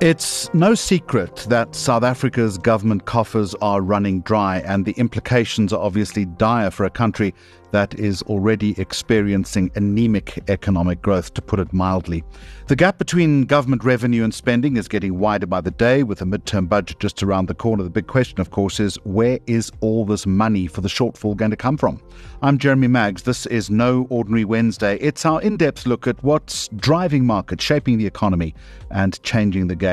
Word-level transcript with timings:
It's 0.00 0.48
no 0.54 0.76
secret 0.76 1.34
that 1.48 1.74
South 1.74 2.04
Africa's 2.04 2.56
government 2.56 3.04
coffers 3.04 3.56
are 3.56 3.80
running 3.80 4.20
dry, 4.20 4.58
and 4.58 4.84
the 4.84 4.92
implications 4.92 5.72
are 5.72 5.82
obviously 5.82 6.24
dire 6.24 6.70
for 6.70 6.84
a 6.84 6.90
country 6.90 7.34
that 7.70 7.98
is 7.98 8.22
already 8.22 8.80
experiencing 8.80 9.70
anemic 9.74 10.38
economic 10.48 11.02
growth, 11.02 11.34
to 11.34 11.42
put 11.42 11.60
it 11.60 11.70
mildly. 11.72 12.24
The 12.68 12.76
gap 12.76 12.96
between 12.96 13.42
government 13.42 13.84
revenue 13.84 14.24
and 14.24 14.32
spending 14.32 14.76
is 14.76 14.88
getting 14.88 15.18
wider 15.18 15.46
by 15.46 15.60
the 15.60 15.72
day, 15.72 16.02
with 16.04 16.22
a 16.22 16.24
midterm 16.24 16.68
budget 16.68 17.00
just 17.00 17.22
around 17.22 17.46
the 17.46 17.54
corner. 17.54 17.82
The 17.82 17.90
big 17.90 18.06
question, 18.06 18.40
of 18.40 18.50
course, 18.50 18.80
is 18.80 18.96
where 19.04 19.38
is 19.46 19.70
all 19.80 20.06
this 20.06 20.26
money 20.26 20.66
for 20.66 20.80
the 20.80 20.88
shortfall 20.88 21.36
going 21.36 21.50
to 21.50 21.58
come 21.58 21.76
from? 21.76 22.00
I'm 22.40 22.56
Jeremy 22.56 22.86
Maggs. 22.86 23.24
This 23.24 23.46
is 23.46 23.68
No 23.68 24.06
Ordinary 24.10 24.44
Wednesday. 24.44 24.96
It's 24.98 25.26
our 25.26 25.42
in 25.42 25.56
depth 25.56 25.86
look 25.86 26.06
at 26.06 26.22
what's 26.22 26.68
driving 26.68 27.26
markets, 27.26 27.64
shaping 27.64 27.98
the 27.98 28.06
economy, 28.06 28.54
and 28.90 29.20
changing 29.22 29.66
the 29.66 29.76
game. 29.76 29.87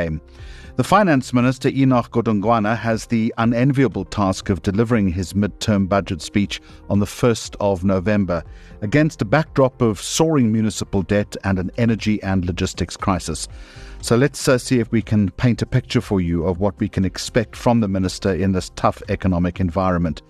The 0.75 0.83
Finance 0.83 1.31
Minister, 1.31 1.69
Enoch 1.69 2.11
Godongwana, 2.11 2.77
has 2.77 3.05
the 3.05 3.33
unenviable 3.37 4.03
task 4.03 4.49
of 4.49 4.61
delivering 4.61 5.07
his 5.07 5.31
midterm 5.31 5.87
budget 5.87 6.21
speech 6.21 6.61
on 6.89 6.99
the 6.99 7.05
1st 7.05 7.55
of 7.61 7.85
November 7.85 8.43
against 8.81 9.21
a 9.21 9.25
backdrop 9.25 9.81
of 9.81 10.01
soaring 10.01 10.51
municipal 10.51 11.01
debt 11.01 11.37
and 11.45 11.59
an 11.59 11.71
energy 11.77 12.21
and 12.23 12.43
logistics 12.43 12.97
crisis. 12.97 13.47
So 14.01 14.17
let's 14.17 14.45
uh, 14.49 14.57
see 14.57 14.79
if 14.79 14.91
we 14.91 15.01
can 15.01 15.31
paint 15.31 15.61
a 15.61 15.65
picture 15.65 16.01
for 16.01 16.19
you 16.19 16.45
of 16.45 16.59
what 16.59 16.77
we 16.77 16.89
can 16.89 17.05
expect 17.05 17.55
from 17.55 17.79
the 17.79 17.87
Minister 17.87 18.33
in 18.33 18.51
this 18.51 18.69
tough 18.75 19.01
economic 19.07 19.61
environment. 19.61 20.21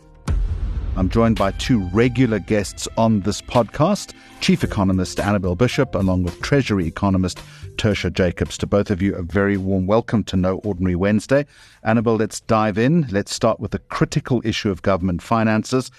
I'm 0.98 1.10
joined 1.10 1.38
by 1.38 1.52
two 1.52 1.80
regular 1.90 2.40
guests 2.40 2.88
on 2.98 3.20
this 3.20 3.42
podcast 3.42 4.14
Chief 4.40 4.64
Economist 4.64 5.20
Annabel 5.20 5.54
Bishop, 5.54 5.94
along 5.94 6.24
with 6.24 6.40
Treasury 6.40 6.88
Economist 6.88 7.40
Tertia 7.76 8.14
Jacobs. 8.14 8.58
To 8.60 8.66
both 8.66 8.90
of 8.90 9.02
you, 9.02 9.14
a 9.14 9.22
very 9.22 9.58
warm 9.58 9.88
welcome 9.88 10.24
to 10.24 10.38
No 10.38 10.60
Ordinary 10.60 10.96
Wednesday. 10.96 11.46
Annabel, 11.84 12.16
let's 12.16 12.40
dive 12.40 12.78
in. 12.78 13.08
Let's 13.12 13.36
start 13.36 13.60
with 13.60 13.72
the 13.72 13.80
critical 13.80 14.42
issue 14.46 14.72
of 14.72 14.84
government 14.84 15.22
finances. 15.22 15.92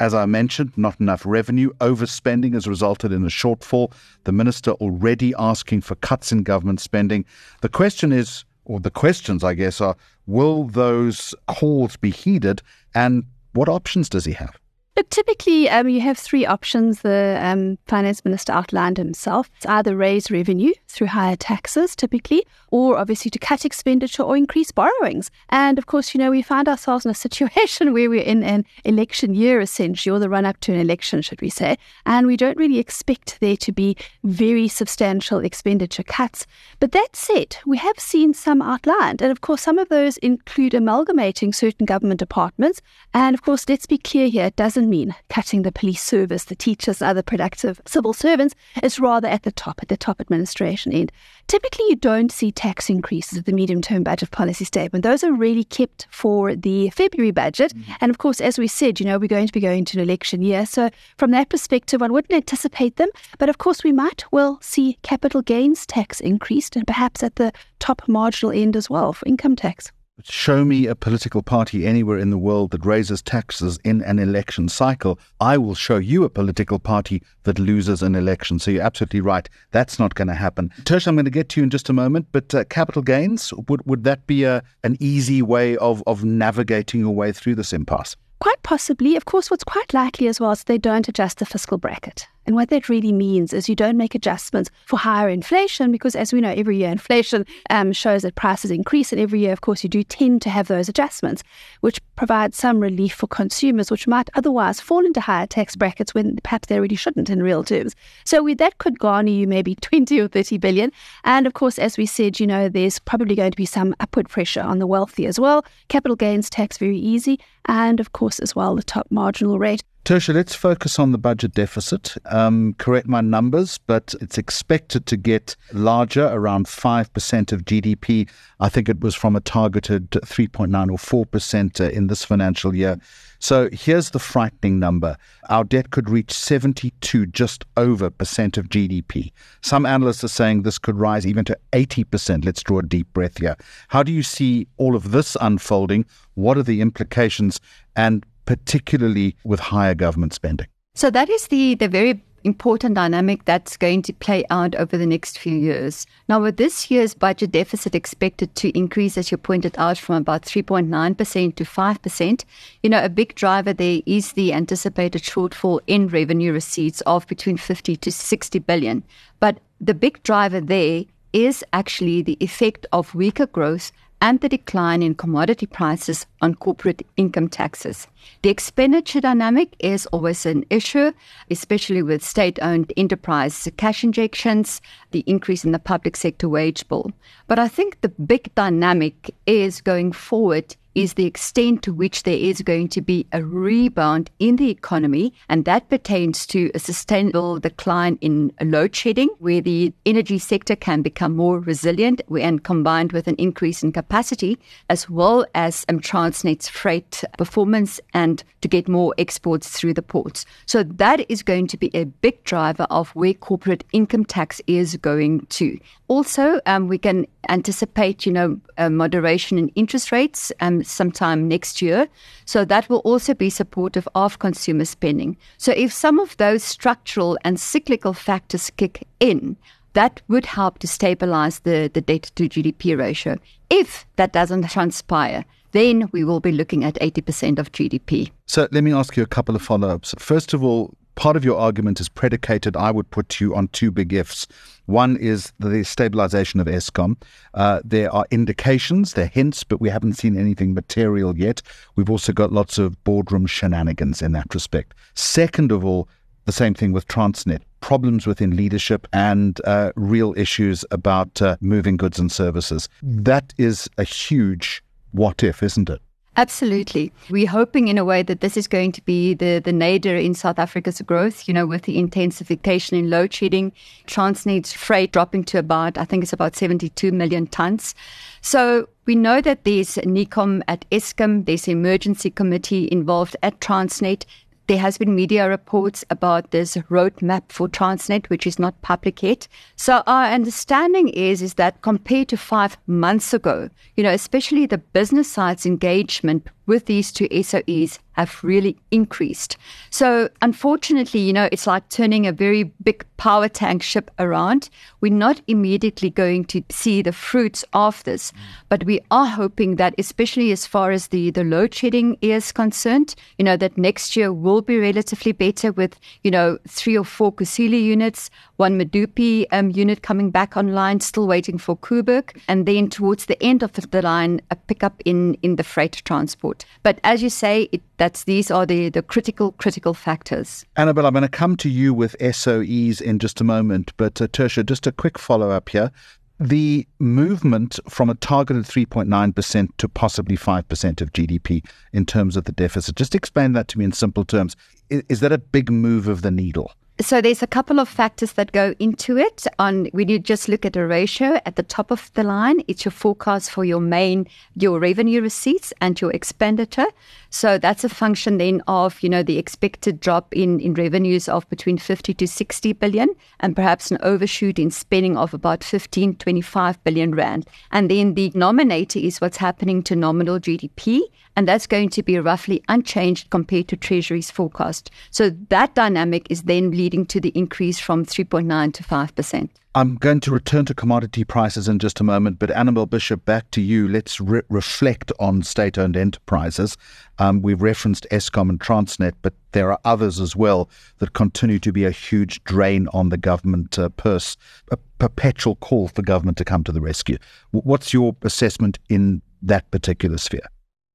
As 0.00 0.14
I 0.14 0.26
mentioned, 0.26 0.72
not 0.76 0.98
enough 0.98 1.24
revenue. 1.24 1.70
Overspending 1.74 2.54
has 2.54 2.66
resulted 2.66 3.12
in 3.12 3.22
a 3.22 3.28
shortfall. 3.28 3.92
The 4.24 4.32
minister 4.32 4.72
already 4.72 5.32
asking 5.38 5.82
for 5.82 5.94
cuts 5.94 6.32
in 6.32 6.42
government 6.42 6.80
spending. 6.80 7.24
The 7.60 7.68
question 7.68 8.10
is, 8.10 8.44
or 8.64 8.80
the 8.80 8.90
questions, 8.90 9.44
I 9.44 9.54
guess, 9.54 9.80
are 9.80 9.96
will 10.26 10.64
those 10.64 11.36
calls 11.46 11.96
be 11.96 12.10
heeded? 12.10 12.62
And 12.96 13.24
what 13.52 13.68
options 13.68 14.08
does 14.08 14.24
he 14.24 14.32
have? 14.32 14.59
Typically, 15.08 15.68
um, 15.70 15.88
you 15.88 16.00
have 16.00 16.18
three 16.18 16.44
options 16.44 17.00
the 17.00 17.38
um, 17.40 17.78
finance 17.86 18.24
minister 18.24 18.52
outlined 18.52 18.98
himself. 18.98 19.48
It's 19.56 19.66
either 19.66 19.96
raise 19.96 20.30
revenue 20.30 20.72
through 20.88 21.08
higher 21.08 21.36
taxes, 21.36 21.96
typically, 21.96 22.44
or 22.70 22.98
obviously 22.98 23.30
to 23.30 23.38
cut 23.38 23.64
expenditure 23.64 24.22
or 24.22 24.36
increase 24.36 24.70
borrowings. 24.72 25.30
And 25.48 25.78
of 25.78 25.86
course, 25.86 26.12
you 26.14 26.18
know, 26.18 26.30
we 26.30 26.42
find 26.42 26.68
ourselves 26.68 27.04
in 27.04 27.10
a 27.10 27.14
situation 27.26 27.92
where 27.92 28.10
we're 28.10 28.22
in 28.22 28.42
an 28.42 28.64
election 28.84 29.34
year, 29.34 29.60
essentially, 29.60 30.14
or 30.14 30.18
the 30.18 30.28
run 30.28 30.44
up 30.44 30.60
to 30.60 30.72
an 30.72 30.80
election, 30.80 31.22
should 31.22 31.40
we 31.40 31.50
say. 31.50 31.78
And 32.04 32.26
we 32.26 32.36
don't 32.36 32.58
really 32.58 32.78
expect 32.78 33.38
there 33.40 33.56
to 33.56 33.72
be 33.72 33.96
very 34.24 34.68
substantial 34.68 35.38
expenditure 35.38 36.02
cuts. 36.02 36.46
But 36.80 36.92
that 36.92 37.14
said, 37.14 37.56
we 37.64 37.78
have 37.78 37.98
seen 37.98 38.34
some 38.34 38.60
outlined. 38.60 39.22
And 39.22 39.30
of 39.30 39.40
course, 39.40 39.62
some 39.62 39.78
of 39.78 39.88
those 39.88 40.16
include 40.18 40.74
amalgamating 40.74 41.52
certain 41.52 41.86
government 41.86 42.18
departments. 42.18 42.82
And 43.14 43.34
of 43.34 43.42
course, 43.42 43.68
let's 43.68 43.86
be 43.86 43.98
clear 43.98 44.28
here, 44.28 44.46
it 44.46 44.56
doesn't 44.56 44.89
mean 44.90 45.14
cutting 45.28 45.62
the 45.62 45.72
police 45.72 46.02
service, 46.02 46.44
the 46.44 46.54
teachers, 46.54 47.00
other 47.00 47.22
productive 47.22 47.80
civil 47.86 48.12
servants. 48.12 48.54
It's 48.82 48.98
rather 48.98 49.28
at 49.28 49.44
the 49.44 49.52
top, 49.52 49.78
at 49.80 49.88
the 49.88 49.96
top 49.96 50.20
administration 50.20 50.92
end. 50.92 51.12
Typically, 51.46 51.86
you 51.88 51.96
don't 51.96 52.30
see 52.30 52.52
tax 52.52 52.90
increases 52.90 53.38
at 53.38 53.46
the 53.46 53.52
medium 53.52 53.80
term 53.80 54.02
budget 54.02 54.30
policy 54.30 54.64
statement. 54.64 55.02
Those 55.02 55.24
are 55.24 55.32
really 55.32 55.64
kept 55.64 56.06
for 56.10 56.54
the 56.54 56.90
February 56.90 57.30
budget. 57.30 57.74
Mm-hmm. 57.74 57.92
And 58.00 58.10
of 58.10 58.18
course, 58.18 58.40
as 58.40 58.58
we 58.58 58.66
said, 58.66 59.00
you 59.00 59.06
know, 59.06 59.18
we're 59.18 59.28
going 59.28 59.46
to 59.46 59.52
be 59.52 59.60
going 59.60 59.84
to 59.86 59.98
an 59.98 60.02
election 60.02 60.42
year. 60.42 60.66
So 60.66 60.90
from 61.16 61.30
that 61.30 61.48
perspective, 61.48 62.00
one 62.00 62.12
wouldn't 62.12 62.32
anticipate 62.32 62.96
them. 62.96 63.08
But 63.38 63.48
of 63.48 63.58
course, 63.58 63.82
we 63.82 63.92
might 63.92 64.24
well 64.30 64.58
see 64.60 64.98
capital 65.02 65.42
gains 65.42 65.86
tax 65.86 66.20
increased 66.20 66.76
and 66.76 66.86
perhaps 66.86 67.22
at 67.22 67.36
the 67.36 67.52
top 67.78 68.02
marginal 68.06 68.52
end 68.52 68.76
as 68.76 68.90
well 68.90 69.12
for 69.12 69.26
income 69.26 69.56
tax. 69.56 69.92
Show 70.24 70.64
me 70.64 70.86
a 70.86 70.94
political 70.94 71.42
party 71.42 71.86
anywhere 71.86 72.18
in 72.18 72.30
the 72.30 72.38
world 72.38 72.70
that 72.72 72.84
raises 72.84 73.22
taxes 73.22 73.78
in 73.84 74.02
an 74.02 74.18
election 74.18 74.68
cycle. 74.68 75.18
I 75.40 75.56
will 75.58 75.74
show 75.74 75.96
you 75.96 76.24
a 76.24 76.30
political 76.30 76.78
party 76.78 77.22
that 77.44 77.58
loses 77.58 78.02
an 78.02 78.14
election. 78.14 78.58
So 78.58 78.70
you're 78.70 78.82
absolutely 78.82 79.20
right. 79.20 79.48
That's 79.70 79.98
not 79.98 80.14
going 80.14 80.28
to 80.28 80.34
happen. 80.34 80.70
Tersh, 80.82 81.06
I'm 81.06 81.16
going 81.16 81.24
to 81.24 81.30
get 81.30 81.48
to 81.50 81.60
you 81.60 81.64
in 81.64 81.70
just 81.70 81.88
a 81.88 81.92
moment, 81.92 82.26
but 82.32 82.54
uh, 82.54 82.64
capital 82.64 83.02
gains, 83.02 83.52
would, 83.68 83.84
would 83.86 84.04
that 84.04 84.26
be 84.26 84.44
a, 84.44 84.62
an 84.84 84.96
easy 85.00 85.42
way 85.42 85.76
of, 85.78 86.02
of 86.06 86.24
navigating 86.24 87.00
your 87.00 87.14
way 87.14 87.32
through 87.32 87.54
this 87.54 87.72
impasse? 87.72 88.16
Quite 88.40 88.62
possibly. 88.62 89.16
Of 89.16 89.26
course, 89.26 89.50
what's 89.50 89.64
quite 89.64 89.92
likely 89.92 90.26
as 90.26 90.40
well 90.40 90.52
is 90.52 90.64
they 90.64 90.78
don't 90.78 91.08
adjust 91.08 91.38
the 91.38 91.46
fiscal 91.46 91.76
bracket. 91.76 92.26
And 92.46 92.56
what 92.56 92.70
that 92.70 92.88
really 92.88 93.12
means 93.12 93.52
is 93.52 93.68
you 93.68 93.76
don't 93.76 93.96
make 93.96 94.14
adjustments 94.14 94.70
for 94.86 94.98
higher 94.98 95.28
inflation 95.28 95.92
because, 95.92 96.16
as 96.16 96.32
we 96.32 96.40
know, 96.40 96.54
every 96.56 96.78
year 96.78 96.90
inflation 96.90 97.46
um, 97.68 97.92
shows 97.92 98.22
that 98.22 98.34
prices 98.34 98.70
increase. 98.70 99.12
And 99.12 99.20
every 99.20 99.40
year, 99.40 99.52
of 99.52 99.60
course, 99.60 99.82
you 99.84 99.90
do 99.90 100.02
tend 100.02 100.42
to 100.42 100.50
have 100.50 100.68
those 100.68 100.88
adjustments, 100.88 101.42
which 101.80 102.00
provide 102.16 102.54
some 102.54 102.80
relief 102.80 103.14
for 103.14 103.26
consumers, 103.26 103.90
which 103.90 104.06
might 104.06 104.30
otherwise 104.34 104.80
fall 104.80 105.04
into 105.04 105.20
higher 105.20 105.46
tax 105.46 105.76
brackets 105.76 106.14
when 106.14 106.36
perhaps 106.42 106.66
they 106.66 106.80
really 106.80 106.96
shouldn't 106.96 107.30
in 107.30 107.42
real 107.42 107.62
terms. 107.62 107.94
So 108.24 108.42
we, 108.42 108.54
that 108.54 108.78
could 108.78 108.98
garner 108.98 109.30
you 109.30 109.46
maybe 109.46 109.74
20 109.80 110.18
or 110.20 110.28
30 110.28 110.58
billion. 110.58 110.92
And 111.24 111.46
of 111.46 111.54
course, 111.54 111.78
as 111.78 111.96
we 111.96 112.06
said, 112.06 112.40
you 112.40 112.46
know, 112.46 112.68
there's 112.68 112.98
probably 112.98 113.34
going 113.34 113.52
to 113.52 113.56
be 113.56 113.66
some 113.66 113.94
upward 114.00 114.28
pressure 114.28 114.62
on 114.62 114.78
the 114.78 114.86
wealthy 114.86 115.26
as 115.26 115.38
well. 115.38 115.64
Capital 115.88 116.16
gains 116.16 116.50
tax 116.50 116.78
very 116.78 116.98
easy. 116.98 117.38
And 117.66 118.00
of 118.00 118.12
course, 118.12 118.38
as 118.38 118.56
well, 118.56 118.74
the 118.76 118.82
top 118.82 119.06
marginal 119.10 119.58
rate. 119.58 119.82
Tertia, 120.04 120.34
let's 120.34 120.54
focus 120.54 120.98
on 120.98 121.12
the 121.12 121.18
budget 121.18 121.52
deficit. 121.52 122.16
Um, 122.24 122.74
correct 122.78 123.06
my 123.06 123.20
numbers, 123.20 123.78
but 123.78 124.14
it's 124.20 124.38
expected 124.38 125.04
to 125.06 125.16
get 125.16 125.56
larger, 125.72 126.26
around 126.26 126.66
5% 126.66 127.52
of 127.52 127.64
GDP. 127.64 128.28
I 128.60 128.68
think 128.70 128.88
it 128.88 129.00
was 129.00 129.14
from 129.14 129.36
a 129.36 129.40
targeted 129.40 130.10
3.9 130.10 130.90
or 130.90 131.26
4% 131.26 131.80
uh, 131.80 131.90
in 131.90 132.06
this 132.06 132.24
financial 132.24 132.74
year. 132.74 132.98
So 133.40 133.68
here's 133.72 134.10
the 134.10 134.18
frightening 134.18 134.78
number. 134.78 135.16
Our 135.48 135.64
debt 135.64 135.90
could 135.90 136.10
reach 136.10 136.32
72, 136.32 137.26
just 137.26 137.64
over 137.76 138.10
percent 138.10 138.58
of 138.58 138.68
GDP. 138.68 139.32
Some 139.62 139.86
analysts 139.86 140.24
are 140.24 140.28
saying 140.28 140.62
this 140.62 140.78
could 140.78 140.98
rise 140.98 141.26
even 141.26 141.44
to 141.46 141.58
80%. 141.72 142.44
Let's 142.44 142.62
draw 142.62 142.80
a 142.80 142.82
deep 142.82 143.10
breath 143.12 143.38
here. 143.38 143.56
How 143.88 144.02
do 144.02 144.12
you 144.12 144.22
see 144.22 144.66
all 144.76 144.94
of 144.94 145.10
this 145.10 145.36
unfolding? 145.40 146.04
What 146.34 146.58
are 146.58 146.62
the 146.62 146.80
implications? 146.80 147.60
And 147.96 148.26
particularly 148.50 149.36
with 149.44 149.60
higher 149.60 149.94
government 149.94 150.34
spending? 150.34 150.66
So 150.96 151.08
that 151.10 151.30
is 151.30 151.46
the, 151.46 151.76
the 151.76 151.86
very 151.86 152.20
important 152.42 152.96
dynamic 152.96 153.44
that's 153.44 153.76
going 153.76 154.02
to 154.02 154.12
play 154.12 154.44
out 154.50 154.74
over 154.74 154.98
the 154.98 155.06
next 155.06 155.38
few 155.38 155.56
years. 155.56 156.04
Now, 156.28 156.42
with 156.42 156.56
this 156.56 156.90
year's 156.90 157.14
budget 157.14 157.52
deficit 157.52 157.94
expected 157.94 158.52
to 158.56 158.76
increase, 158.76 159.16
as 159.16 159.30
you 159.30 159.36
pointed 159.36 159.76
out, 159.78 159.98
from 159.98 160.16
about 160.16 160.42
3.9% 160.42 161.54
to 161.54 161.64
5%, 161.64 162.44
you 162.82 162.90
know, 162.90 163.04
a 163.04 163.08
big 163.08 163.36
driver 163.36 163.72
there 163.72 164.00
is 164.04 164.32
the 164.32 164.52
anticipated 164.52 165.22
shortfall 165.22 165.78
in 165.86 166.08
revenue 166.08 166.52
receipts 166.52 167.02
of 167.02 167.28
between 167.28 167.56
50 167.56 167.94
to 167.98 168.10
60 168.10 168.58
billion. 168.58 169.04
But 169.38 169.60
the 169.80 169.94
big 169.94 170.20
driver 170.24 170.60
there 170.60 171.04
is 171.32 171.64
actually 171.72 172.22
the 172.22 172.36
effect 172.40 172.84
of 172.92 173.14
weaker 173.14 173.46
growth 173.46 173.92
and 174.20 174.40
the 174.40 174.48
decline 174.48 175.02
in 175.02 175.14
commodity 175.14 175.66
prices 175.66 176.26
on 176.42 176.54
corporate 176.54 177.06
income 177.16 177.48
taxes. 177.48 178.06
The 178.42 178.50
expenditure 178.50 179.20
dynamic 179.20 179.74
is 179.78 180.06
always 180.06 180.44
an 180.44 180.64
issue, 180.68 181.12
especially 181.50 182.02
with 182.02 182.22
state 182.22 182.58
owned 182.60 182.92
enterprise 182.96 183.68
cash 183.76 184.04
injections, 184.04 184.82
the 185.10 185.24
increase 185.26 185.64
in 185.64 185.72
the 185.72 185.78
public 185.78 186.16
sector 186.16 186.48
wage 186.48 186.86
bill. 186.88 187.12
But 187.46 187.58
I 187.58 187.68
think 187.68 188.00
the 188.00 188.08
big 188.08 188.54
dynamic 188.54 189.34
is 189.46 189.80
going 189.80 190.12
forward 190.12 190.76
is 190.94 191.14
the 191.14 191.26
extent 191.26 191.82
to 191.82 191.92
which 191.92 192.24
there 192.24 192.36
is 192.36 192.62
going 192.62 192.88
to 192.88 193.00
be 193.00 193.26
a 193.32 193.44
rebound 193.44 194.30
in 194.38 194.56
the 194.56 194.70
economy, 194.70 195.32
and 195.48 195.64
that 195.64 195.88
pertains 195.88 196.46
to 196.46 196.70
a 196.74 196.78
sustainable 196.78 197.58
decline 197.58 198.18
in 198.20 198.52
load 198.62 198.94
shedding, 198.94 199.28
where 199.38 199.60
the 199.60 199.92
energy 200.06 200.38
sector 200.38 200.76
can 200.76 201.02
become 201.02 201.36
more 201.36 201.60
resilient 201.60 202.20
and 202.40 202.64
combined 202.64 203.12
with 203.12 203.28
an 203.28 203.36
increase 203.36 203.82
in 203.82 203.92
capacity, 203.92 204.58
as 204.88 205.08
well 205.08 205.46
as 205.54 205.84
um, 205.88 206.00
Transnet's 206.00 206.68
freight 206.68 207.24
performance 207.38 208.00
and 208.14 208.42
to 208.60 208.68
get 208.68 208.88
more 208.88 209.14
exports 209.18 209.68
through 209.68 209.94
the 209.94 210.02
ports. 210.02 210.44
So 210.66 210.82
that 210.82 211.30
is 211.30 211.42
going 211.42 211.66
to 211.68 211.76
be 211.76 211.90
a 211.94 212.04
big 212.04 212.42
driver 212.44 212.86
of 212.90 213.10
where 213.10 213.34
corporate 213.34 213.84
income 213.92 214.24
tax 214.24 214.60
is 214.66 214.96
going 214.96 215.46
to. 215.46 215.78
Also, 216.10 216.60
um, 216.66 216.88
we 216.88 216.98
can 216.98 217.24
anticipate, 217.48 218.26
you 218.26 218.32
know, 218.32 218.60
moderation 218.90 219.56
in 219.58 219.68
interest 219.76 220.10
rates 220.10 220.50
um, 220.58 220.82
sometime 220.82 221.46
next 221.46 221.80
year. 221.80 222.08
So 222.46 222.64
that 222.64 222.88
will 222.88 222.98
also 222.98 223.32
be 223.32 223.48
supportive 223.48 224.08
of 224.16 224.40
consumer 224.40 224.86
spending. 224.86 225.36
So 225.56 225.70
if 225.70 225.92
some 225.92 226.18
of 226.18 226.36
those 226.36 226.64
structural 226.64 227.38
and 227.44 227.60
cyclical 227.60 228.12
factors 228.12 228.70
kick 228.76 229.06
in, 229.20 229.56
that 229.92 230.20
would 230.26 230.46
help 230.46 230.80
to 230.80 230.88
stabilize 230.88 231.60
the, 231.60 231.88
the 231.94 232.00
debt 232.00 232.32
to 232.34 232.48
GDP 232.48 232.98
ratio. 232.98 233.36
If 233.70 234.04
that 234.16 234.32
doesn't 234.32 234.68
transpire, 234.68 235.44
then 235.70 236.08
we 236.10 236.24
will 236.24 236.40
be 236.40 236.50
looking 236.50 236.82
at 236.82 236.94
80% 236.94 237.60
of 237.60 237.70
GDP. 237.70 238.32
So 238.46 238.66
let 238.72 238.82
me 238.82 238.92
ask 238.92 239.16
you 239.16 239.22
a 239.22 239.26
couple 239.26 239.54
of 239.54 239.62
follow 239.62 239.88
ups. 239.88 240.12
First 240.18 240.54
of 240.54 240.64
all, 240.64 240.92
part 241.14 241.36
of 241.36 241.44
your 241.44 241.58
argument 241.58 242.00
is 242.00 242.08
predicated, 242.08 242.76
I 242.76 242.90
would 242.90 243.10
put 243.10 243.40
you 243.40 243.54
on 243.54 243.68
two 243.68 243.90
big 243.90 244.12
ifs. 244.12 244.46
One 244.86 245.16
is 245.16 245.52
the 245.58 245.84
stabilization 245.84 246.60
of 246.60 246.66
Eskom. 246.66 247.16
Uh, 247.54 247.80
there 247.84 248.12
are 248.12 248.26
indications, 248.30 249.14
there 249.14 249.26
are 249.26 249.28
hints, 249.28 249.62
but 249.64 249.80
we 249.80 249.88
haven't 249.88 250.14
seen 250.14 250.38
anything 250.38 250.74
material 250.74 251.36
yet. 251.36 251.62
We've 251.96 252.10
also 252.10 252.32
got 252.32 252.52
lots 252.52 252.78
of 252.78 253.02
boardroom 253.04 253.46
shenanigans 253.46 254.22
in 254.22 254.32
that 254.32 254.52
respect. 254.52 254.94
Second 255.14 255.72
of 255.72 255.84
all, 255.84 256.08
the 256.46 256.52
same 256.52 256.74
thing 256.74 256.92
with 256.92 257.06
Transnet 257.06 257.60
problems 257.80 258.26
within 258.26 258.56
leadership 258.56 259.06
and 259.12 259.60
uh, 259.64 259.92
real 259.96 260.34
issues 260.36 260.84
about 260.90 261.40
uh, 261.40 261.56
moving 261.60 261.96
goods 261.96 262.18
and 262.18 262.30
services. 262.30 262.88
That 263.02 263.54
is 263.56 263.88
a 263.98 264.04
huge 264.04 264.82
what 265.12 265.42
if, 265.42 265.62
isn't 265.62 265.90
it? 265.90 266.00
Absolutely. 266.36 267.12
We're 267.28 267.48
hoping 267.48 267.88
in 267.88 267.98
a 267.98 268.04
way 268.04 268.22
that 268.22 268.40
this 268.40 268.56
is 268.56 268.68
going 268.68 268.92
to 268.92 269.02
be 269.02 269.34
the, 269.34 269.60
the 269.62 269.72
nadir 269.72 270.16
in 270.16 270.34
South 270.34 270.58
Africa's 270.58 271.00
growth, 271.02 271.46
you 271.48 271.52
know, 271.52 271.66
with 271.66 271.82
the 271.82 271.98
intensification 271.98 272.96
in 272.96 273.10
load 273.10 273.34
shedding, 273.34 273.72
Transnet's 274.06 274.72
freight 274.72 275.12
dropping 275.12 275.44
to 275.44 275.58
about, 275.58 275.98
I 275.98 276.04
think 276.04 276.22
it's 276.22 276.32
about 276.32 276.56
72 276.56 277.10
million 277.12 277.46
tons. 277.48 277.94
So 278.40 278.88
we 279.06 279.16
know 279.16 279.40
that 279.40 279.64
there's 279.64 279.96
NECOM 279.96 280.62
at 280.68 280.88
Eskom, 280.90 281.46
there's 281.46 281.66
emergency 281.66 282.30
committee 282.30 282.88
involved 282.90 283.36
at 283.42 283.60
Transnet. 283.60 284.24
There 284.70 284.78
has 284.78 284.98
been 284.98 285.16
media 285.16 285.48
reports 285.48 286.04
about 286.10 286.52
this 286.52 286.76
roadmap 286.76 287.50
for 287.50 287.68
Transnet, 287.68 288.28
which 288.28 288.46
is 288.46 288.56
not 288.56 288.80
public 288.82 289.20
yet. 289.20 289.48
So 289.74 290.04
our 290.06 290.26
understanding 290.26 291.08
is 291.08 291.42
is 291.42 291.54
that 291.54 291.82
compared 291.82 292.28
to 292.28 292.36
five 292.36 292.78
months 292.86 293.34
ago, 293.34 293.68
you 293.96 294.04
know, 294.04 294.12
especially 294.12 294.66
the 294.66 294.78
business 294.78 295.26
side's 295.26 295.66
engagement 295.66 296.46
with 296.70 296.86
these 296.86 297.10
two 297.10 297.28
SOEs 297.30 297.98
have 298.12 298.44
really 298.44 298.76
increased. 298.92 299.56
So 299.90 300.28
unfortunately, 300.40 301.20
you 301.20 301.32
know, 301.32 301.48
it's 301.50 301.66
like 301.66 301.88
turning 301.88 302.26
a 302.26 302.32
very 302.32 302.64
big 302.84 303.04
power 303.16 303.48
tank 303.48 303.82
ship 303.82 304.08
around. 304.20 304.70
We're 305.00 305.12
not 305.12 305.40
immediately 305.48 306.10
going 306.10 306.44
to 306.46 306.62
see 306.70 307.02
the 307.02 307.12
fruits 307.12 307.64
of 307.72 308.04
this, 308.04 308.32
but 308.68 308.84
we 308.84 309.00
are 309.10 309.26
hoping 309.26 309.76
that 309.76 309.94
especially 309.98 310.52
as 310.52 310.64
far 310.64 310.92
as 310.92 311.08
the, 311.08 311.30
the 311.30 311.42
load 311.42 311.74
shedding 311.74 312.18
is 312.22 312.52
concerned, 312.52 313.16
you 313.36 313.44
know, 313.44 313.56
that 313.56 313.76
next 313.76 314.14
year 314.16 314.32
will 314.32 314.62
be 314.62 314.78
relatively 314.78 315.32
better 315.32 315.72
with, 315.72 315.98
you 316.22 316.30
know, 316.30 316.56
three 316.68 316.96
or 316.96 317.04
four 317.04 317.32
Kusile 317.32 317.82
units, 317.82 318.30
one 318.60 318.78
Medupi 318.78 319.46
um, 319.52 319.70
unit 319.70 320.02
coming 320.02 320.30
back 320.30 320.54
online, 320.54 321.00
still 321.00 321.26
waiting 321.26 321.56
for 321.56 321.78
Koeberg, 321.78 322.38
and 322.46 322.66
then 322.66 322.90
towards 322.90 323.24
the 323.24 323.42
end 323.42 323.62
of 323.62 323.72
the 323.72 324.02
line, 324.02 324.42
a 324.50 324.56
pickup 324.56 325.00
in, 325.06 325.34
in 325.42 325.56
the 325.56 325.64
freight 325.64 326.02
transport. 326.04 326.66
But 326.82 327.00
as 327.02 327.22
you 327.22 327.30
say, 327.30 327.70
it, 327.72 327.80
that's 327.96 328.24
these 328.24 328.50
are 328.50 328.66
the, 328.66 328.90
the 328.90 329.02
critical, 329.02 329.52
critical 329.52 329.94
factors. 329.94 330.66
Annabel, 330.76 331.06
I'm 331.06 331.14
going 331.14 331.22
to 331.22 331.28
come 331.28 331.56
to 331.56 331.70
you 331.70 331.94
with 331.94 332.14
SOEs 332.20 333.00
in 333.00 333.18
just 333.18 333.40
a 333.40 333.44
moment, 333.44 333.92
but 333.96 334.20
uh, 334.20 334.28
Tertia, 334.28 334.64
just 334.64 334.86
a 334.86 334.92
quick 334.92 335.18
follow 335.18 335.50
up 335.50 335.70
here. 335.70 335.90
The 336.38 336.86
movement 336.98 337.80
from 337.88 338.10
a 338.10 338.14
targeted 338.14 338.64
3.9% 338.64 339.68
to 339.78 339.88
possibly 339.88 340.36
5% 340.36 341.00
of 341.00 341.12
GDP 341.12 341.66
in 341.94 342.04
terms 342.04 342.36
of 342.36 342.44
the 342.44 342.52
deficit, 342.52 342.96
just 342.96 343.14
explain 343.14 343.52
that 343.52 343.68
to 343.68 343.78
me 343.78 343.86
in 343.86 343.92
simple 343.92 344.26
terms. 344.26 344.54
Is, 344.90 345.02
is 345.08 345.20
that 345.20 345.32
a 345.32 345.38
big 345.38 345.70
move 345.70 346.08
of 346.08 346.20
the 346.20 346.30
needle? 346.30 346.72
So 347.00 347.22
there's 347.22 347.42
a 347.42 347.46
couple 347.46 347.80
of 347.80 347.88
factors 347.88 348.34
that 348.34 348.52
go 348.52 348.74
into 348.78 349.16
it. 349.16 349.46
On 349.58 349.86
when 349.86 350.08
you 350.08 350.18
just 350.18 350.50
look 350.50 350.66
at 350.66 350.76
a 350.76 350.86
ratio 350.86 351.40
at 351.46 351.56
the 351.56 351.62
top 351.62 351.90
of 351.90 352.12
the 352.12 352.22
line, 352.22 352.60
it's 352.68 352.84
your 352.84 352.92
forecast 352.92 353.50
for 353.50 353.64
your 353.64 353.80
main 353.80 354.26
your 354.54 354.78
revenue 354.78 355.22
receipts 355.22 355.72
and 355.80 355.98
your 355.98 356.10
expenditure. 356.10 356.86
So 357.30 357.56
that's 357.56 357.84
a 357.84 357.88
function 357.88 358.36
then 358.36 358.62
of 358.68 359.02
you 359.02 359.08
know 359.08 359.22
the 359.22 359.38
expected 359.38 359.98
drop 360.00 360.34
in 360.34 360.60
in 360.60 360.74
revenues 360.74 361.26
of 361.26 361.48
between 361.48 361.78
50 361.78 362.12
to 362.12 362.28
60 362.28 362.74
billion, 362.74 363.08
and 363.40 363.56
perhaps 363.56 363.90
an 363.90 363.96
overshoot 364.02 364.58
in 364.58 364.70
spending 364.70 365.16
of 365.16 365.32
about 365.32 365.64
15 365.64 366.16
25 366.16 366.84
billion 366.84 367.14
rand. 367.14 367.46
And 367.70 367.90
then 367.90 368.12
the 368.12 368.28
denominator 368.28 368.98
is 368.98 369.22
what's 369.22 369.38
happening 369.38 369.82
to 369.84 369.96
nominal 369.96 370.38
GDP 370.38 371.00
and 371.36 371.46
that's 371.46 371.66
going 371.66 371.88
to 371.90 372.02
be 372.02 372.18
roughly 372.18 372.62
unchanged 372.68 373.30
compared 373.30 373.68
to 373.68 373.76
Treasury's 373.76 374.30
forecast. 374.30 374.90
So 375.10 375.30
that 375.48 375.74
dynamic 375.74 376.26
is 376.30 376.42
then 376.42 376.70
leading 376.70 377.06
to 377.06 377.20
the 377.20 377.30
increase 377.30 377.78
from 377.78 378.04
3.9 378.04 378.74
to 378.74 378.82
5%. 378.82 379.48
I'm 379.72 379.94
going 379.94 380.18
to 380.20 380.32
return 380.32 380.64
to 380.64 380.74
commodity 380.74 381.22
prices 381.22 381.68
in 381.68 381.78
just 381.78 382.00
a 382.00 382.04
moment, 382.04 382.40
but 382.40 382.50
Annabel 382.50 382.86
Bishop, 382.86 383.24
back 383.24 383.48
to 383.52 383.60
you. 383.60 383.86
Let's 383.86 384.20
re- 384.20 384.42
reflect 384.48 385.12
on 385.20 385.44
state 385.44 385.78
owned 385.78 385.96
enterprises. 385.96 386.76
Um, 387.20 387.40
we've 387.40 387.62
referenced 387.62 388.04
Eskom 388.10 388.50
and 388.50 388.58
Transnet, 388.58 389.12
but 389.22 389.32
there 389.52 389.70
are 389.70 389.78
others 389.84 390.18
as 390.18 390.34
well 390.34 390.68
that 390.98 391.12
continue 391.12 391.60
to 391.60 391.70
be 391.70 391.84
a 391.84 391.92
huge 391.92 392.42
drain 392.42 392.88
on 392.92 393.10
the 393.10 393.16
government 393.16 393.78
uh, 393.78 393.90
purse, 393.90 394.36
a 394.72 394.76
perpetual 394.98 395.54
call 395.54 395.86
for 395.86 396.02
government 396.02 396.36
to 396.38 396.44
come 396.44 396.64
to 396.64 396.72
the 396.72 396.80
rescue. 396.80 397.18
What's 397.52 397.94
your 397.94 398.16
assessment 398.22 398.80
in 398.88 399.22
that 399.40 399.70
particular 399.70 400.18
sphere? 400.18 400.48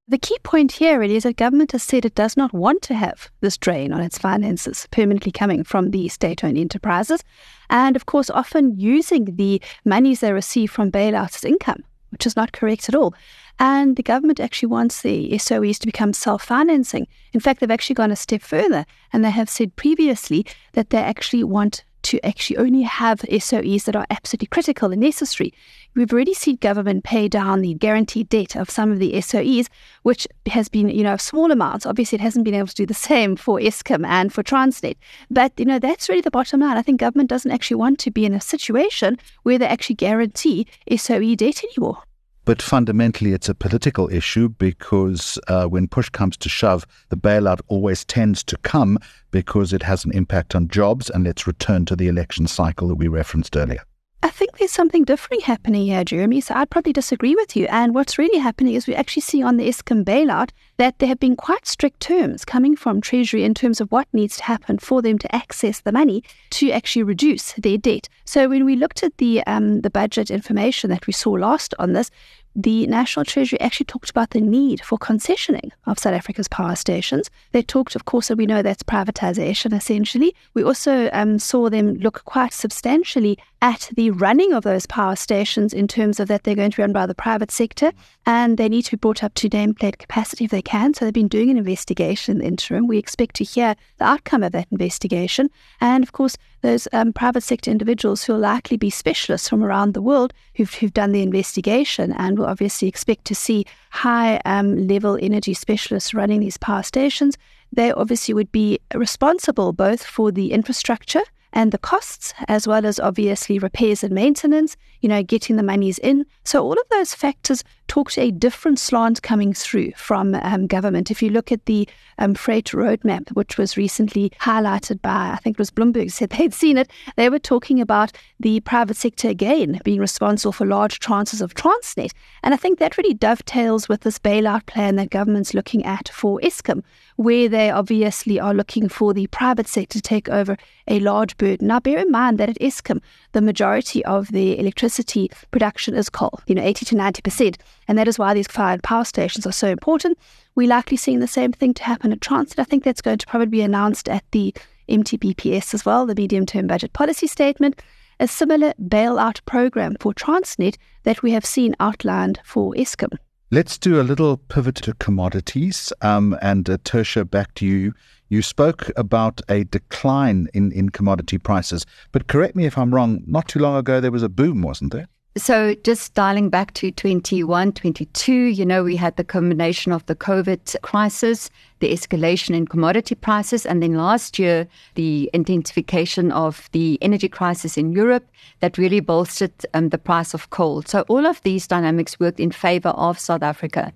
The 0.07 0.19
key 0.19 0.37
point 0.43 0.73
here 0.73 0.99
really 0.99 1.15
is 1.15 1.23
that 1.23 1.35
government 1.35 1.71
has 1.71 1.81
said 1.81 2.05
it 2.05 2.13
does 2.13 2.37
not 2.37 2.53
want 2.53 2.83
to 2.83 2.93
have 2.93 3.31
this 3.41 3.57
drain 3.57 3.91
on 3.91 4.01
its 4.01 4.19
finances 4.19 4.87
permanently 4.91 5.31
coming 5.31 5.63
from 5.63 5.89
the 5.89 6.09
state 6.09 6.43
owned 6.43 6.59
enterprises. 6.59 7.23
And 7.71 7.95
of 7.95 8.05
course, 8.05 8.29
often 8.29 8.79
using 8.79 9.35
the 9.35 9.59
monies 9.83 10.19
they 10.19 10.31
receive 10.31 10.69
from 10.69 10.91
bailouts 10.91 11.37
as 11.37 11.43
income, 11.43 11.83
which 12.11 12.27
is 12.27 12.35
not 12.35 12.51
correct 12.51 12.87
at 12.87 12.93
all. 12.93 13.15
And 13.57 13.95
the 13.95 14.03
government 14.03 14.39
actually 14.39 14.67
wants 14.67 15.01
the 15.01 15.31
SOEs 15.39 15.79
to 15.79 15.87
become 15.87 16.13
self 16.13 16.43
financing. 16.43 17.07
In 17.33 17.39
fact, 17.39 17.59
they've 17.59 17.71
actually 17.71 17.95
gone 17.95 18.11
a 18.11 18.15
step 18.15 18.43
further 18.43 18.85
and 19.11 19.25
they 19.25 19.31
have 19.31 19.49
said 19.49 19.75
previously 19.75 20.45
that 20.73 20.91
they 20.91 20.99
actually 20.99 21.43
want 21.43 21.83
to 22.05 22.23
actually 22.25 22.57
only 22.57 22.83
have 22.83 23.19
SOEs 23.21 23.85
that 23.85 23.95
are 23.95 24.05
absolutely 24.09 24.47
critical 24.47 24.91
and 24.91 25.01
necessary. 25.01 25.53
We've 25.95 26.11
already 26.11 26.33
seen 26.33 26.57
government 26.57 27.03
pay 27.03 27.27
down 27.27 27.61
the 27.61 27.73
guaranteed 27.73 28.29
debt 28.29 28.55
of 28.55 28.69
some 28.69 28.91
of 28.91 28.99
the 28.99 29.13
SOEs, 29.13 29.67
which 30.03 30.27
has 30.47 30.69
been, 30.69 30.89
you 30.89 31.03
know, 31.03 31.17
small 31.17 31.51
amounts. 31.51 31.85
Obviously, 31.85 32.17
it 32.17 32.21
hasn't 32.21 32.45
been 32.45 32.53
able 32.53 32.67
to 32.67 32.75
do 32.75 32.85
the 32.85 32.93
same 32.93 33.35
for 33.35 33.59
Eskom 33.59 34.05
and 34.05 34.31
for 34.31 34.43
Transnet. 34.43 34.97
But, 35.31 35.53
you 35.57 35.65
know, 35.65 35.79
that's 35.79 36.07
really 36.07 36.21
the 36.21 36.31
bottom 36.31 36.59
line. 36.59 36.77
I 36.77 36.81
think 36.81 36.99
government 36.99 37.29
doesn't 37.29 37.51
actually 37.51 37.77
want 37.77 37.99
to 37.99 38.11
be 38.11 38.25
in 38.25 38.33
a 38.33 38.41
situation 38.41 39.17
where 39.43 39.57
they 39.57 39.67
actually 39.67 39.95
guarantee 39.95 40.67
SOE 40.95 41.35
debt 41.35 41.63
anymore. 41.63 42.03
But 42.45 42.61
fundamentally, 42.61 43.33
it's 43.33 43.49
a 43.49 43.55
political 43.55 44.07
issue 44.11 44.49
because 44.49 45.39
uh, 45.47 45.65
when 45.65 45.87
push 45.87 46.09
comes 46.09 46.37
to 46.37 46.47
shove, 46.47 46.85
the 47.09 47.17
bailout 47.17 47.59
always 47.67 48.05
tends 48.05 48.43
to 48.43 48.57
come 48.57 48.99
because 49.31 49.73
it 49.73 49.81
has 49.81 50.05
an 50.05 50.11
impact 50.11 50.53
on 50.53 50.67
jobs. 50.67 51.09
And 51.09 51.23
let's 51.23 51.47
return 51.47 51.85
to 51.85 51.95
the 51.95 52.07
election 52.07 52.45
cycle 52.45 52.87
that 52.89 52.95
we 52.95 53.07
referenced 53.07 53.57
earlier. 53.57 53.83
I 54.25 54.29
think 54.29 54.57
there's 54.57 54.71
something 54.71 55.03
different 55.03 55.43
happening 55.43 55.85
here, 55.85 56.03
Jeremy. 56.03 56.41
So 56.41 56.55
I'd 56.55 56.71
probably 56.71 56.93
disagree 56.93 57.35
with 57.35 57.55
you. 57.55 57.67
And 57.69 57.93
what's 57.93 58.17
really 58.17 58.39
happening 58.39 58.73
is 58.73 58.87
we 58.87 58.95
actually 58.95 59.21
see 59.21 59.43
on 59.43 59.57
the 59.57 59.69
Eskom 59.69 60.03
bailout 60.03 60.49
that 60.77 60.97
there 60.97 61.09
have 61.09 61.19
been 61.19 61.35
quite 61.35 61.67
strict 61.67 61.99
terms 61.99 62.43
coming 62.43 62.75
from 62.75 63.01
Treasury 63.01 63.43
in 63.43 63.53
terms 63.53 63.79
of 63.79 63.91
what 63.91 64.07
needs 64.13 64.37
to 64.37 64.43
happen 64.45 64.79
for 64.79 65.03
them 65.03 65.19
to 65.19 65.35
access 65.35 65.81
the 65.81 65.91
money 65.91 66.23
to 66.49 66.71
actually 66.71 67.03
reduce 67.03 67.53
their 67.53 67.77
debt. 67.77 68.09
So 68.25 68.49
when 68.49 68.65
we 68.65 68.75
looked 68.75 69.03
at 69.03 69.15
the 69.17 69.43
um, 69.45 69.81
the 69.81 69.91
budget 69.91 70.31
information 70.31 70.89
that 70.89 71.05
we 71.05 71.13
saw 71.13 71.33
last 71.33 71.75
on 71.77 71.93
this, 71.93 72.09
the 72.55 72.87
National 72.87 73.25
Treasury 73.25 73.59
actually 73.59 73.85
talked 73.85 74.09
about 74.09 74.29
the 74.29 74.39
need 74.39 74.83
for 74.83 74.97
concessioning 74.97 75.71
of 75.85 75.99
South 75.99 76.13
Africa's 76.13 76.47
power 76.47 76.75
stations. 76.75 77.29
They 77.51 77.61
talked, 77.61 77.95
of 77.95 78.05
course, 78.05 78.29
and 78.29 78.37
we 78.37 78.45
know 78.45 78.61
that's 78.61 78.83
privatization 78.83 79.75
essentially. 79.75 80.33
We 80.53 80.63
also 80.63 81.09
um, 81.11 81.37
saw 81.37 81.69
them 81.69 81.95
look 81.95 82.23
quite 82.25 82.53
substantially 82.53 83.37
at 83.61 83.89
the 83.95 84.11
running 84.11 84.53
of 84.53 84.63
those 84.63 84.85
power 84.85 85.15
stations 85.15 85.73
in 85.73 85.87
terms 85.87 86.19
of 86.19 86.27
that 86.27 86.43
they're 86.43 86.55
going 86.55 86.71
to 86.71 86.77
be 86.77 86.83
run 86.83 86.93
by 86.93 87.05
the 87.05 87.15
private 87.15 87.51
sector 87.51 87.91
and 88.25 88.57
they 88.57 88.67
need 88.67 88.83
to 88.83 88.91
be 88.91 88.97
brought 88.97 89.23
up 89.23 89.33
to 89.35 89.49
nameplate 89.49 89.99
capacity 89.99 90.45
if 90.45 90.51
they 90.51 90.61
can. 90.61 90.93
So 90.93 91.05
they've 91.05 91.13
been 91.13 91.27
doing 91.27 91.49
an 91.49 91.57
investigation 91.57 92.33
in 92.33 92.37
the 92.39 92.45
interim. 92.45 92.87
We 92.87 92.97
expect 92.97 93.35
to 93.37 93.43
hear 93.43 93.75
the 93.97 94.05
outcome 94.05 94.43
of 94.43 94.51
that 94.53 94.67
investigation. 94.71 95.49
And 95.79 96.03
of 96.03 96.11
course, 96.11 96.37
those 96.61 96.87
um, 96.93 97.13
private 97.13 97.43
sector 97.43 97.69
individuals 97.69 98.23
who 98.23 98.33
will 98.33 98.39
likely 98.39 98.77
be 98.77 98.89
specialists 98.89 99.47
from 99.47 99.63
around 99.63 99.93
the 99.93 100.01
world 100.01 100.33
who've, 100.55 100.73
who've 100.73 100.93
done 100.93 101.11
the 101.11 101.21
investigation 101.21 102.11
and 102.13 102.39
will 102.39 102.47
obviously 102.47 102.87
expect 102.87 103.25
to 103.25 103.35
see 103.35 103.65
high 103.91 104.41
um, 104.45 104.87
level 104.87 105.17
energy 105.21 105.53
specialists 105.53 106.13
running 106.13 106.39
these 106.39 106.57
power 106.57 106.83
stations. 106.83 107.37
They 107.71 107.91
obviously 107.91 108.33
would 108.33 108.51
be 108.51 108.79
responsible 108.93 109.73
both 109.73 110.03
for 110.03 110.31
the 110.31 110.51
infrastructure 110.51 111.21
and 111.55 111.71
the 111.71 111.77
costs, 111.77 112.33
as 112.49 112.67
well 112.67 112.85
as 112.85 112.99
obviously 112.99 113.57
repairs 113.57 114.03
and 114.03 114.13
maintenance, 114.13 114.75
you 114.99 115.07
know, 115.07 115.23
getting 115.23 115.55
the 115.55 115.63
monies 115.63 115.97
in. 115.99 116.25
So 116.43 116.61
all 116.61 116.73
of 116.73 116.89
those 116.91 117.13
factors 117.13 117.63
talk 117.87 118.11
to 118.11 118.21
a 118.21 118.31
different 118.31 118.79
slant 118.79 119.21
coming 119.21 119.53
through 119.53 119.91
from 119.95 120.35
um, 120.35 120.67
government. 120.67 121.11
If 121.11 121.21
you 121.21 121.29
look 121.29 121.51
at 121.51 121.65
the 121.65 121.87
um, 122.17 122.33
freight 122.33 122.67
roadmap, 122.67 123.29
which 123.31 123.57
was 123.57 123.77
recently 123.77 124.31
highlighted 124.41 125.01
by, 125.01 125.31
I 125.31 125.37
think 125.37 125.55
it 125.55 125.59
was 125.59 125.71
Bloomberg 125.71 126.11
said 126.11 126.31
they'd 126.31 126.53
seen 126.53 126.77
it, 126.77 126.89
they 127.15 127.29
were 127.29 127.39
talking 127.39 127.81
about 127.81 128.11
the 128.39 128.59
private 128.61 128.97
sector 128.97 129.29
again 129.29 129.79
being 129.83 129.99
responsible 129.99 130.51
for 130.51 130.65
large 130.65 130.99
tranches 130.99 131.41
of 131.41 131.53
Transnet. 131.53 132.11
And 132.43 132.53
I 132.53 132.57
think 132.57 132.79
that 132.79 132.97
really 132.97 133.13
dovetails 133.13 133.89
with 133.89 134.01
this 134.01 134.19
bailout 134.19 134.65
plan 134.65 134.95
that 134.95 135.09
government's 135.09 135.53
looking 135.53 135.85
at 135.85 136.09
for 136.09 136.39
Eskom, 136.41 136.83
where 137.17 137.47
they 137.47 137.69
obviously 137.69 138.39
are 138.39 138.53
looking 138.53 138.89
for 138.89 139.13
the 139.13 139.27
private 139.27 139.67
sector 139.67 139.99
to 139.99 140.01
take 140.01 140.29
over 140.29 140.57
a 140.87 140.99
large 140.99 141.37
burden. 141.37 141.67
Now, 141.67 141.79
bear 141.79 141.99
in 141.99 142.11
mind 142.11 142.37
that 142.37 142.49
at 142.49 142.59
Eskom, 142.59 143.01
the 143.31 143.41
majority 143.41 144.03
of 144.05 144.31
the 144.31 144.59
electricity 144.59 145.29
production 145.51 145.95
is 145.95 146.09
coal, 146.09 146.39
you 146.47 146.55
know, 146.55 146.63
80 146.63 146.85
to 146.85 146.95
90%. 146.95 147.57
And 147.87 147.97
that 147.97 148.07
is 148.07 148.17
why 148.17 148.33
these 148.33 148.47
fired 148.47 148.83
power 148.83 149.05
stations 149.05 149.45
are 149.45 149.51
so 149.51 149.67
important. 149.67 150.17
We're 150.55 150.69
likely 150.69 150.97
seeing 150.97 151.19
the 151.19 151.27
same 151.27 151.51
thing 151.51 151.73
to 151.75 151.83
happen 151.83 152.11
at 152.11 152.19
Transnet. 152.19 152.59
I 152.59 152.63
think 152.63 152.83
that's 152.83 153.01
going 153.01 153.19
to 153.19 153.27
probably 153.27 153.47
be 153.47 153.61
announced 153.61 154.09
at 154.09 154.23
the 154.31 154.53
MTBPS 154.89 155.73
as 155.73 155.85
well, 155.85 156.05
the 156.05 156.15
medium 156.15 156.45
term 156.45 156.67
budget 156.67 156.93
policy 156.93 157.27
statement. 157.27 157.81
A 158.19 158.27
similar 158.27 158.73
bailout 158.81 159.43
program 159.45 159.97
for 159.99 160.13
Transnet 160.13 160.77
that 161.03 161.21
we 161.21 161.31
have 161.31 161.45
seen 161.45 161.75
outlined 161.79 162.39
for 162.45 162.73
Eskom. 162.73 163.17
Let's 163.51 163.77
do 163.77 164.01
a 164.01 164.03
little 164.03 164.37
pivot 164.37 164.75
to 164.75 164.93
commodities. 164.95 165.93
Um, 166.01 166.37
and 166.41 166.69
uh, 166.69 166.77
Tertia, 166.79 167.29
back 167.29 167.53
to 167.55 167.65
you. 167.65 167.93
You 168.29 168.41
spoke 168.41 168.89
about 168.97 169.41
a 169.49 169.65
decline 169.65 170.47
in, 170.53 170.71
in 170.71 170.89
commodity 170.89 171.37
prices, 171.37 171.85
but 172.11 172.27
correct 172.27 172.55
me 172.55 172.65
if 172.65 172.77
I'm 172.77 172.93
wrong, 172.93 173.21
not 173.27 173.47
too 173.47 173.59
long 173.59 173.75
ago 173.75 174.01
there 174.01 174.11
was 174.11 174.23
a 174.23 174.29
boom, 174.29 174.61
wasn't 174.63 174.93
there? 174.93 175.07
So, 175.37 175.75
just 175.83 176.13
dialing 176.13 176.49
back 176.49 176.73
to 176.75 176.91
21, 176.91 177.73
22, 177.73 178.33
you 178.33 178.65
know, 178.65 178.85
we 178.85 178.95
had 178.95 179.17
the 179.17 179.23
combination 179.25 179.91
of 179.91 180.05
the 180.05 180.15
COVID 180.15 180.81
crisis, 180.81 181.49
the 181.79 181.91
escalation 181.91 182.55
in 182.55 182.67
commodity 182.67 183.15
prices, 183.15 183.65
and 183.65 183.83
then 183.83 183.95
last 183.95 184.39
year, 184.39 184.67
the 184.95 185.29
intensification 185.33 186.31
of 186.31 186.69
the 186.71 186.97
energy 187.01 187.27
crisis 187.27 187.77
in 187.77 187.91
Europe 187.91 188.25
that 188.61 188.77
really 188.77 188.99
bolstered 188.99 189.51
um, 189.73 189.89
the 189.89 189.97
price 189.97 190.33
of 190.33 190.49
coal. 190.49 190.81
So, 190.83 191.01
all 191.07 191.25
of 191.25 191.41
these 191.41 191.67
dynamics 191.67 192.19
worked 192.19 192.39
in 192.39 192.51
favor 192.51 192.89
of 192.89 193.19
South 193.19 193.43
Africa. 193.43 193.91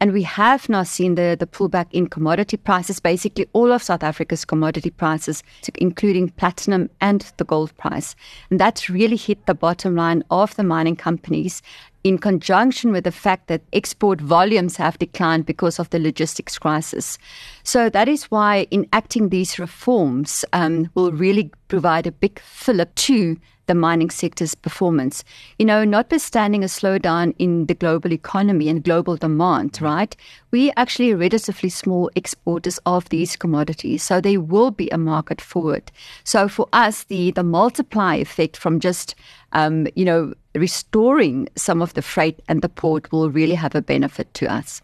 And 0.00 0.12
we 0.12 0.22
have 0.22 0.68
now 0.68 0.82
seen 0.82 1.14
the, 1.14 1.36
the 1.38 1.46
pullback 1.46 1.86
in 1.92 2.08
commodity 2.08 2.56
prices, 2.56 3.00
basically 3.00 3.48
all 3.52 3.72
of 3.72 3.82
South 3.82 4.02
Africa's 4.02 4.44
commodity 4.44 4.90
prices, 4.90 5.42
including 5.76 6.30
platinum 6.30 6.90
and 7.00 7.32
the 7.36 7.44
gold 7.44 7.76
price. 7.76 8.14
And 8.50 8.60
that's 8.60 8.90
really 8.90 9.16
hit 9.16 9.46
the 9.46 9.54
bottom 9.54 9.96
line 9.96 10.22
of 10.30 10.54
the 10.56 10.64
mining 10.64 10.96
companies 10.96 11.62
in 12.04 12.18
conjunction 12.18 12.92
with 12.92 13.04
the 13.04 13.10
fact 13.10 13.48
that 13.48 13.62
export 13.72 14.20
volumes 14.20 14.76
have 14.76 14.98
declined 14.98 15.46
because 15.46 15.78
of 15.78 15.88
the 15.88 15.98
logistics 15.98 16.58
crisis. 16.58 17.18
So 17.62 17.88
that 17.88 18.08
is 18.08 18.24
why 18.24 18.66
enacting 18.70 19.30
these 19.30 19.58
reforms 19.58 20.44
um, 20.52 20.90
will 20.94 21.12
really 21.12 21.50
provide 21.68 22.06
a 22.06 22.12
big 22.12 22.38
fillip 22.40 22.94
to 22.94 23.38
the 23.66 23.74
mining 23.74 24.10
sector's 24.10 24.54
performance. 24.54 25.24
You 25.58 25.66
know, 25.66 25.84
notwithstanding 25.84 26.62
a 26.62 26.66
slowdown 26.66 27.34
in 27.38 27.66
the 27.66 27.74
global 27.74 28.12
economy 28.12 28.68
and 28.68 28.82
global 28.82 29.16
demand, 29.16 29.80
right? 29.80 30.16
We 30.50 30.72
actually 30.76 31.14
relatively 31.14 31.70
small 31.70 32.10
exporters 32.14 32.78
of 32.86 33.08
these 33.08 33.36
commodities, 33.36 34.02
so 34.02 34.20
there 34.20 34.40
will 34.40 34.70
be 34.70 34.88
a 34.90 34.98
market 34.98 35.40
for 35.40 35.74
it. 35.76 35.90
So 36.24 36.48
for 36.48 36.68
us, 36.72 37.04
the 37.04 37.30
the 37.32 37.42
multiply 37.42 38.16
effect 38.16 38.56
from 38.56 38.80
just 38.80 39.14
um, 39.52 39.86
you 39.94 40.04
know 40.04 40.34
restoring 40.54 41.48
some 41.56 41.82
of 41.82 41.94
the 41.94 42.02
freight 42.02 42.40
and 42.48 42.62
the 42.62 42.68
port 42.68 43.10
will 43.10 43.30
really 43.30 43.56
have 43.56 43.74
a 43.74 43.82
benefit 43.82 44.32
to 44.34 44.52
us. 44.52 44.82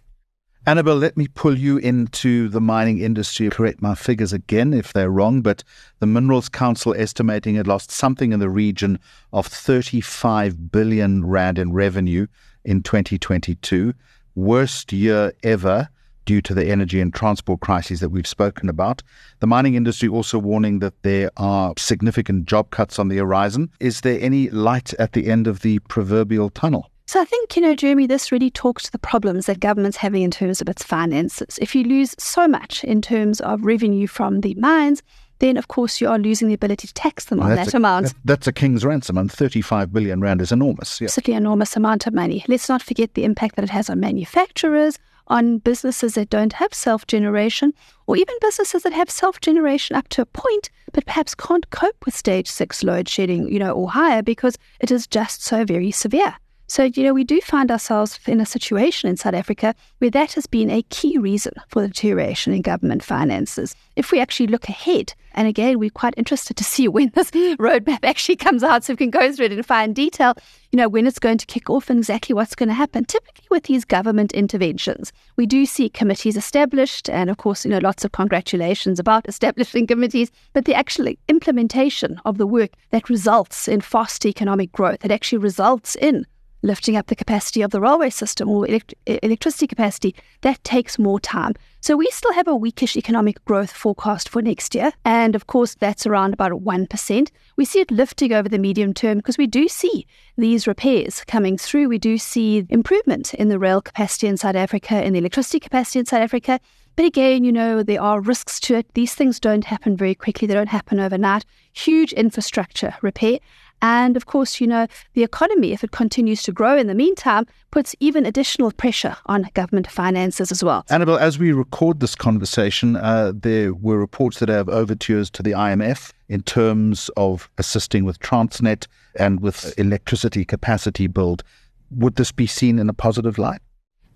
Annabel, 0.66 0.96
let 0.96 1.16
me 1.16 1.26
pull 1.26 1.56
you 1.56 1.78
into 1.78 2.48
the 2.50 2.60
mining 2.60 2.98
industry. 2.98 3.48
Correct 3.48 3.80
my 3.80 3.94
figures 3.94 4.34
again 4.34 4.74
if 4.74 4.92
they're 4.92 5.10
wrong, 5.10 5.40
but 5.40 5.64
the 6.00 6.06
Minerals 6.06 6.50
Council 6.50 6.94
estimating 6.98 7.54
it 7.54 7.66
lost 7.66 7.90
something 7.90 8.30
in 8.30 8.40
the 8.40 8.50
region 8.50 8.98
of 9.32 9.46
35 9.46 10.70
billion 10.70 11.26
rand 11.26 11.58
in 11.58 11.72
revenue 11.72 12.26
in 12.62 12.82
2022, 12.82 13.94
worst 14.34 14.92
year 14.92 15.32
ever 15.42 15.88
due 16.26 16.42
to 16.42 16.52
the 16.52 16.66
energy 16.66 17.00
and 17.00 17.14
transport 17.14 17.60
crises 17.60 18.00
that 18.00 18.10
we've 18.10 18.26
spoken 18.26 18.68
about. 18.68 19.02
The 19.38 19.46
mining 19.46 19.76
industry 19.76 20.10
also 20.10 20.38
warning 20.38 20.80
that 20.80 21.02
there 21.02 21.30
are 21.38 21.72
significant 21.78 22.44
job 22.44 22.70
cuts 22.70 22.98
on 22.98 23.08
the 23.08 23.16
horizon. 23.16 23.70
Is 23.80 24.02
there 24.02 24.20
any 24.20 24.50
light 24.50 24.92
at 24.98 25.14
the 25.14 25.26
end 25.26 25.46
of 25.46 25.60
the 25.60 25.78
proverbial 25.78 26.50
tunnel? 26.50 26.90
So 27.10 27.20
I 27.20 27.24
think, 27.24 27.56
you 27.56 27.62
know, 27.62 27.74
Jeremy, 27.74 28.06
this 28.06 28.30
really 28.30 28.52
talks 28.52 28.84
to 28.84 28.92
the 28.92 28.98
problems 29.00 29.46
that 29.46 29.58
government's 29.58 29.96
having 29.96 30.22
in 30.22 30.30
terms 30.30 30.60
of 30.60 30.68
its 30.68 30.84
finances. 30.84 31.58
If 31.60 31.74
you 31.74 31.82
lose 31.82 32.14
so 32.20 32.46
much 32.46 32.84
in 32.84 33.02
terms 33.02 33.40
of 33.40 33.64
revenue 33.64 34.06
from 34.06 34.42
the 34.42 34.54
mines, 34.54 35.02
then 35.40 35.56
of 35.56 35.66
course 35.66 36.00
you 36.00 36.08
are 36.08 36.20
losing 36.20 36.46
the 36.46 36.54
ability 36.54 36.86
to 36.86 36.94
tax 36.94 37.24
them 37.24 37.40
well, 37.40 37.50
on 37.50 37.56
that 37.56 37.74
a, 37.74 37.78
amount. 37.78 38.14
That's 38.24 38.46
a 38.46 38.52
king's 38.52 38.84
ransom, 38.84 39.18
and 39.18 39.28
35 39.28 39.92
billion 39.92 40.20
rand 40.20 40.40
is 40.40 40.52
enormous. 40.52 41.00
Yeah. 41.00 41.08
Certainly 41.08 41.38
enormous 41.38 41.74
amount 41.74 42.06
of 42.06 42.14
money. 42.14 42.44
Let's 42.46 42.68
not 42.68 42.80
forget 42.80 43.14
the 43.14 43.24
impact 43.24 43.56
that 43.56 43.64
it 43.64 43.70
has 43.70 43.90
on 43.90 43.98
manufacturers, 43.98 44.96
on 45.26 45.58
businesses 45.58 46.14
that 46.14 46.30
don't 46.30 46.52
have 46.52 46.72
self 46.72 47.08
generation, 47.08 47.74
or 48.06 48.18
even 48.18 48.36
businesses 48.40 48.84
that 48.84 48.92
have 48.92 49.10
self 49.10 49.40
generation 49.40 49.96
up 49.96 50.06
to 50.10 50.22
a 50.22 50.26
point, 50.26 50.70
but 50.92 51.06
perhaps 51.06 51.34
can't 51.34 51.68
cope 51.70 52.06
with 52.06 52.14
stage 52.14 52.48
six 52.48 52.84
load 52.84 53.08
shedding, 53.08 53.52
you 53.52 53.58
know, 53.58 53.72
or 53.72 53.90
higher 53.90 54.22
because 54.22 54.56
it 54.78 54.92
is 54.92 55.08
just 55.08 55.42
so 55.42 55.64
very 55.64 55.90
severe. 55.90 56.36
So, 56.70 56.84
you 56.84 57.02
know, 57.02 57.12
we 57.12 57.24
do 57.24 57.40
find 57.40 57.68
ourselves 57.68 58.20
in 58.28 58.40
a 58.40 58.46
situation 58.46 59.10
in 59.10 59.16
South 59.16 59.34
Africa 59.34 59.74
where 59.98 60.12
that 60.12 60.34
has 60.34 60.46
been 60.46 60.70
a 60.70 60.82
key 60.82 61.18
reason 61.18 61.52
for 61.66 61.82
the 61.82 61.88
deterioration 61.88 62.52
in 62.52 62.62
government 62.62 63.02
finances. 63.02 63.74
If 63.96 64.12
we 64.12 64.20
actually 64.20 64.46
look 64.46 64.68
ahead, 64.68 65.12
and 65.34 65.48
again, 65.48 65.80
we're 65.80 65.90
quite 65.90 66.14
interested 66.16 66.56
to 66.56 66.62
see 66.62 66.86
when 66.88 67.10
this 67.16 67.32
roadmap 67.32 68.04
actually 68.04 68.36
comes 68.36 68.62
out 68.62 68.84
so 68.84 68.92
we 68.92 68.98
can 68.98 69.10
go 69.10 69.32
through 69.32 69.46
it 69.46 69.52
in 69.52 69.64
fine 69.64 69.92
detail, 69.92 70.34
you 70.70 70.76
know, 70.76 70.88
when 70.88 71.08
it's 71.08 71.18
going 71.18 71.38
to 71.38 71.46
kick 71.46 71.68
off 71.68 71.90
and 71.90 71.98
exactly 71.98 72.36
what's 72.36 72.54
going 72.54 72.68
to 72.68 72.74
happen. 72.74 73.04
Typically, 73.04 73.48
with 73.50 73.64
these 73.64 73.84
government 73.84 74.30
interventions, 74.30 75.12
we 75.34 75.46
do 75.46 75.66
see 75.66 75.88
committees 75.88 76.36
established, 76.36 77.10
and 77.10 77.30
of 77.30 77.36
course, 77.38 77.64
you 77.64 77.70
know, 77.72 77.78
lots 77.78 78.04
of 78.04 78.12
congratulations 78.12 79.00
about 79.00 79.28
establishing 79.28 79.88
committees, 79.88 80.30
but 80.52 80.66
the 80.66 80.74
actual 80.76 81.12
implementation 81.26 82.20
of 82.24 82.38
the 82.38 82.46
work 82.46 82.70
that 82.90 83.10
results 83.10 83.66
in 83.66 83.80
fast 83.80 84.24
economic 84.24 84.70
growth, 84.70 85.00
that 85.00 85.10
actually 85.10 85.38
results 85.38 85.96
in 85.96 86.24
lifting 86.62 86.96
up 86.96 87.06
the 87.06 87.16
capacity 87.16 87.62
of 87.62 87.70
the 87.70 87.80
railway 87.80 88.10
system 88.10 88.48
or 88.48 88.66
elect- 88.66 88.94
electricity 89.06 89.66
capacity, 89.66 90.14
that 90.42 90.62
takes 90.64 90.98
more 90.98 91.20
time. 91.20 91.54
So 91.80 91.96
we 91.96 92.10
still 92.10 92.32
have 92.34 92.46
a 92.46 92.54
weakish 92.54 92.96
economic 92.96 93.42
growth 93.46 93.72
forecast 93.72 94.28
for 94.28 94.42
next 94.42 94.74
year. 94.74 94.92
And 95.04 95.34
of 95.34 95.46
course, 95.46 95.74
that's 95.74 96.06
around 96.06 96.34
about 96.34 96.52
1%. 96.52 97.30
We 97.56 97.64
see 97.64 97.80
it 97.80 97.90
lifting 97.90 98.32
over 98.32 98.48
the 98.48 98.58
medium 98.58 98.92
term 98.92 99.18
because 99.18 99.38
we 99.38 99.46
do 99.46 99.66
see 99.66 100.06
these 100.36 100.66
repairs 100.66 101.24
coming 101.26 101.56
through. 101.56 101.88
We 101.88 101.98
do 101.98 102.18
see 102.18 102.66
improvement 102.68 103.32
in 103.34 103.48
the 103.48 103.58
rail 103.58 103.80
capacity 103.80 104.26
in 104.26 104.36
South 104.36 104.56
Africa, 104.56 105.02
in 105.02 105.14
the 105.14 105.20
electricity 105.20 105.60
capacity 105.60 106.00
in 106.00 106.06
South 106.06 106.20
Africa. 106.20 106.60
But 106.96 107.06
again, 107.06 107.44
you 107.44 107.52
know, 107.52 107.82
there 107.82 108.02
are 108.02 108.20
risks 108.20 108.60
to 108.60 108.74
it. 108.74 108.92
These 108.92 109.14
things 109.14 109.40
don't 109.40 109.64
happen 109.64 109.96
very 109.96 110.14
quickly, 110.14 110.46
they 110.46 110.54
don't 110.54 110.68
happen 110.68 111.00
overnight. 111.00 111.46
Huge 111.72 112.12
infrastructure 112.12 112.94
repair. 113.00 113.38
And 113.82 114.16
of 114.16 114.26
course, 114.26 114.60
you 114.60 114.66
know, 114.66 114.86
the 115.14 115.22
economy, 115.22 115.72
if 115.72 115.82
it 115.82 115.90
continues 115.90 116.42
to 116.44 116.52
grow 116.52 116.76
in 116.76 116.86
the 116.86 116.94
meantime, 116.94 117.46
puts 117.70 117.94
even 118.00 118.26
additional 118.26 118.72
pressure 118.72 119.16
on 119.26 119.48
government 119.54 119.90
finances 119.90 120.52
as 120.52 120.62
well. 120.62 120.84
Annabel, 120.90 121.18
as 121.18 121.38
we 121.38 121.52
record 121.52 122.00
this 122.00 122.14
conversation, 122.14 122.96
uh, 122.96 123.32
there 123.34 123.74
were 123.74 123.98
reports 123.98 124.38
that 124.40 124.48
have 124.48 124.68
overtures 124.68 125.30
to 125.30 125.42
the 125.42 125.52
IMF 125.52 126.12
in 126.28 126.42
terms 126.42 127.10
of 127.16 127.50
assisting 127.58 128.04
with 128.04 128.18
Transnet 128.20 128.86
and 129.18 129.40
with 129.40 129.78
electricity 129.78 130.44
capacity 130.44 131.06
build. 131.06 131.42
Would 131.90 132.16
this 132.16 132.32
be 132.32 132.46
seen 132.46 132.78
in 132.78 132.88
a 132.88 132.94
positive 132.94 133.38
light? 133.38 133.60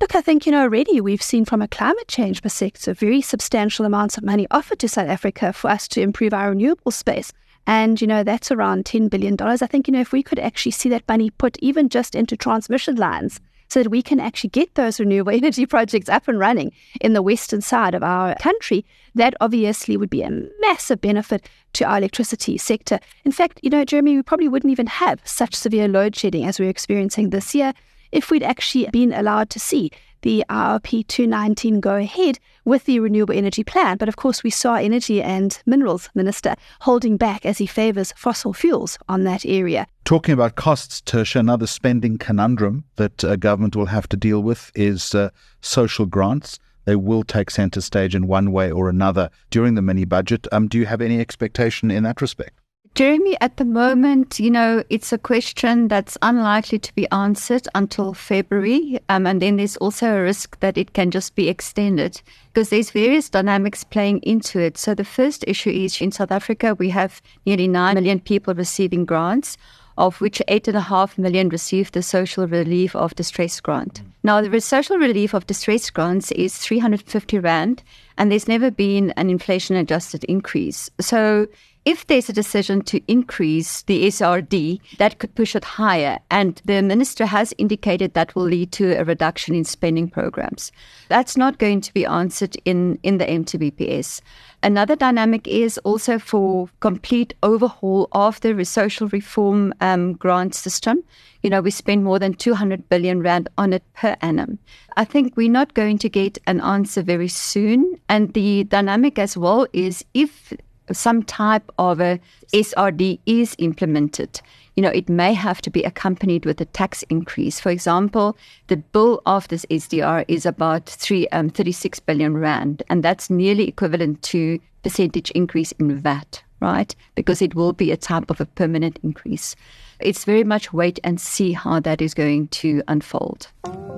Look, 0.00 0.14
I 0.14 0.20
think, 0.20 0.44
you 0.44 0.52
know, 0.52 0.62
already 0.62 1.00
we've 1.00 1.22
seen 1.22 1.44
from 1.44 1.62
a 1.62 1.68
climate 1.68 2.08
change 2.08 2.42
perspective 2.42 2.98
very 2.98 3.22
substantial 3.22 3.86
amounts 3.86 4.18
of 4.18 4.24
money 4.24 4.46
offered 4.50 4.78
to 4.80 4.88
South 4.88 5.08
Africa 5.08 5.52
for 5.52 5.70
us 5.70 5.88
to 5.88 6.02
improve 6.02 6.34
our 6.34 6.50
renewable 6.50 6.90
space. 6.90 7.32
And, 7.66 8.00
you 8.00 8.06
know, 8.06 8.22
that's 8.22 8.50
around 8.50 8.84
$10 8.84 9.08
billion. 9.08 9.40
I 9.40 9.56
think, 9.56 9.88
you 9.88 9.92
know, 9.92 10.00
if 10.00 10.12
we 10.12 10.22
could 10.22 10.38
actually 10.38 10.72
see 10.72 10.88
that 10.90 11.08
money 11.08 11.30
put 11.30 11.58
even 11.60 11.88
just 11.88 12.14
into 12.14 12.36
transmission 12.36 12.96
lines 12.96 13.40
so 13.68 13.82
that 13.82 13.88
we 13.88 14.02
can 14.02 14.20
actually 14.20 14.50
get 14.50 14.74
those 14.74 15.00
renewable 15.00 15.32
energy 15.34 15.66
projects 15.66 16.08
up 16.08 16.28
and 16.28 16.38
running 16.38 16.72
in 17.00 17.14
the 17.14 17.22
western 17.22 17.60
side 17.60 17.94
of 17.94 18.02
our 18.02 18.34
country, 18.36 18.84
that 19.14 19.34
obviously 19.40 19.96
would 19.96 20.10
be 20.10 20.22
a 20.22 20.30
massive 20.60 21.00
benefit 21.00 21.48
to 21.72 21.84
our 21.84 21.98
electricity 21.98 22.58
sector. 22.58 23.00
In 23.24 23.32
fact, 23.32 23.60
you 23.62 23.70
know, 23.70 23.84
Jeremy, 23.84 24.16
we 24.16 24.22
probably 24.22 24.48
wouldn't 24.48 24.72
even 24.72 24.86
have 24.86 25.20
such 25.24 25.54
severe 25.54 25.88
load 25.88 26.14
shedding 26.14 26.44
as 26.44 26.60
we're 26.60 26.68
experiencing 26.68 27.30
this 27.30 27.54
year 27.54 27.72
if 28.12 28.30
we'd 28.30 28.44
actually 28.44 28.88
been 28.92 29.12
allowed 29.12 29.50
to 29.50 29.58
see 29.58 29.90
the 30.24 30.42
RRP 30.48 31.06
219 31.06 31.80
go 31.80 31.96
ahead 31.96 32.38
with 32.64 32.86
the 32.86 32.98
renewable 32.98 33.34
energy 33.34 33.62
plan. 33.62 33.98
But 33.98 34.08
of 34.08 34.16
course, 34.16 34.42
we 34.42 34.48
saw 34.48 34.74
Energy 34.74 35.22
and 35.22 35.62
Minerals 35.66 36.08
Minister 36.14 36.54
holding 36.80 37.18
back 37.18 37.44
as 37.44 37.58
he 37.58 37.66
favours 37.66 38.14
fossil 38.16 38.54
fuels 38.54 38.98
on 39.06 39.24
that 39.24 39.44
area. 39.44 39.86
Talking 40.04 40.32
about 40.32 40.56
costs, 40.56 41.02
Tertia, 41.02 41.40
another 41.40 41.66
spending 41.66 42.16
conundrum 42.16 42.84
that 42.96 43.22
a 43.22 43.36
government 43.36 43.76
will 43.76 43.86
have 43.86 44.08
to 44.08 44.16
deal 44.16 44.42
with 44.42 44.72
is 44.74 45.14
uh, 45.14 45.28
social 45.60 46.06
grants. 46.06 46.58
They 46.86 46.96
will 46.96 47.22
take 47.22 47.50
centre 47.50 47.82
stage 47.82 48.14
in 48.14 48.26
one 48.26 48.50
way 48.50 48.70
or 48.70 48.88
another 48.88 49.28
during 49.50 49.74
the 49.74 49.82
mini 49.82 50.06
budget. 50.06 50.46
Um, 50.52 50.68
do 50.68 50.78
you 50.78 50.86
have 50.86 51.02
any 51.02 51.20
expectation 51.20 51.90
in 51.90 52.02
that 52.04 52.22
respect? 52.22 52.58
Jeremy, 52.94 53.36
at 53.40 53.56
the 53.56 53.64
moment, 53.64 54.38
you 54.38 54.52
know, 54.52 54.84
it's 54.88 55.12
a 55.12 55.18
question 55.18 55.88
that's 55.88 56.16
unlikely 56.22 56.78
to 56.78 56.94
be 56.94 57.10
answered 57.10 57.66
until 57.74 58.14
February. 58.14 59.00
Um, 59.08 59.26
and 59.26 59.42
then 59.42 59.56
there's 59.56 59.76
also 59.78 60.14
a 60.14 60.22
risk 60.22 60.60
that 60.60 60.78
it 60.78 60.92
can 60.92 61.10
just 61.10 61.34
be 61.34 61.48
extended 61.48 62.22
because 62.52 62.68
there's 62.68 62.92
various 62.92 63.28
dynamics 63.28 63.82
playing 63.82 64.20
into 64.20 64.60
it. 64.60 64.78
So 64.78 64.94
the 64.94 65.04
first 65.04 65.44
issue 65.48 65.70
is 65.70 66.00
in 66.00 66.12
South 66.12 66.30
Africa, 66.30 66.76
we 66.76 66.90
have 66.90 67.20
nearly 67.44 67.66
9 67.66 67.94
million 67.94 68.20
people 68.20 68.54
receiving 68.54 69.04
grants 69.04 69.56
of 69.96 70.20
which 70.20 70.42
8.5 70.48 71.18
million 71.18 71.48
received 71.48 71.94
the 71.94 72.02
social 72.02 72.46
relief 72.46 72.96
of 72.96 73.14
distress 73.14 73.60
grant. 73.60 74.02
Now, 74.22 74.40
the 74.40 74.60
social 74.60 74.96
relief 74.96 75.34
of 75.34 75.46
distress 75.46 75.88
grants 75.90 76.32
is 76.32 76.58
350 76.58 77.38
Rand, 77.38 77.82
and 78.18 78.30
there's 78.30 78.48
never 78.48 78.70
been 78.70 79.12
an 79.12 79.30
inflation 79.30 79.76
adjusted 79.76 80.24
increase. 80.24 80.90
So 81.00 81.46
if 81.84 82.06
there's 82.06 82.28
a 82.28 82.32
decision 82.32 82.82
to 82.82 83.00
increase 83.08 83.82
the 83.82 84.06
SRD, 84.06 84.80
that 84.98 85.18
could 85.18 85.34
push 85.34 85.54
it 85.54 85.64
higher. 85.64 86.18
And 86.30 86.60
the 86.64 86.82
minister 86.82 87.26
has 87.26 87.52
indicated 87.58 88.14
that 88.14 88.34
will 88.34 88.44
lead 88.44 88.72
to 88.72 88.94
a 88.94 89.04
reduction 89.04 89.54
in 89.54 89.64
spending 89.64 90.08
programs. 90.08 90.72
That's 91.08 91.36
not 91.36 91.58
going 91.58 91.82
to 91.82 91.92
be 91.92 92.06
answered 92.06 92.56
in, 92.64 92.98
in 93.02 93.18
the 93.18 93.26
MTBPS. 93.26 94.22
Another 94.62 94.96
dynamic 94.96 95.46
is 95.46 95.76
also 95.78 96.18
for 96.18 96.70
complete 96.80 97.34
overhaul 97.42 98.08
of 98.12 98.40
the 98.40 98.64
social 98.64 99.08
reform 99.08 99.74
um, 99.82 100.14
grant 100.14 100.54
system. 100.54 101.04
You 101.42 101.50
know, 101.50 101.60
we 101.60 101.70
spend 101.70 102.02
more 102.02 102.18
than 102.18 102.32
200 102.32 102.88
billion 102.88 103.20
rand 103.20 103.50
on 103.58 103.74
it 103.74 103.82
per 103.92 104.16
annum. 104.22 104.58
I 104.96 105.04
think 105.04 105.36
we're 105.36 105.50
not 105.50 105.74
going 105.74 105.98
to 105.98 106.08
get 106.08 106.38
an 106.46 106.62
answer 106.62 107.02
very 107.02 107.28
soon. 107.28 108.00
And 108.08 108.32
the 108.32 108.64
dynamic 108.64 109.18
as 109.18 109.36
well 109.36 109.66
is 109.74 110.02
if 110.14 110.54
some 110.92 111.22
type 111.22 111.70
of 111.78 112.00
a 112.00 112.20
SRD 112.52 113.18
is 113.26 113.54
implemented, 113.58 114.40
you 114.76 114.82
know, 114.82 114.90
it 114.90 115.08
may 115.08 115.32
have 115.32 115.62
to 115.62 115.70
be 115.70 115.82
accompanied 115.82 116.44
with 116.44 116.60
a 116.60 116.64
tax 116.66 117.02
increase. 117.04 117.60
For 117.60 117.70
example, 117.70 118.36
the 118.66 118.76
bill 118.76 119.22
of 119.24 119.48
this 119.48 119.64
SDR 119.70 120.24
is 120.28 120.44
about 120.44 120.86
three, 120.86 121.28
um, 121.28 121.48
36 121.48 122.00
billion 122.00 122.36
rand, 122.36 122.82
and 122.88 123.02
that's 123.02 123.30
nearly 123.30 123.68
equivalent 123.68 124.22
to 124.22 124.58
percentage 124.82 125.30
increase 125.30 125.72
in 125.72 125.96
VAT, 125.98 126.42
right? 126.60 126.94
Because 127.14 127.40
it 127.40 127.54
will 127.54 127.72
be 127.72 127.92
a 127.92 127.96
type 127.96 128.30
of 128.30 128.40
a 128.40 128.46
permanent 128.46 128.98
increase. 129.02 129.54
It's 130.00 130.24
very 130.24 130.44
much 130.44 130.72
wait 130.72 130.98
and 131.04 131.20
see 131.20 131.52
how 131.52 131.80
that 131.80 132.02
is 132.02 132.14
going 132.14 132.48
to 132.48 132.82
unfold. 132.88 133.48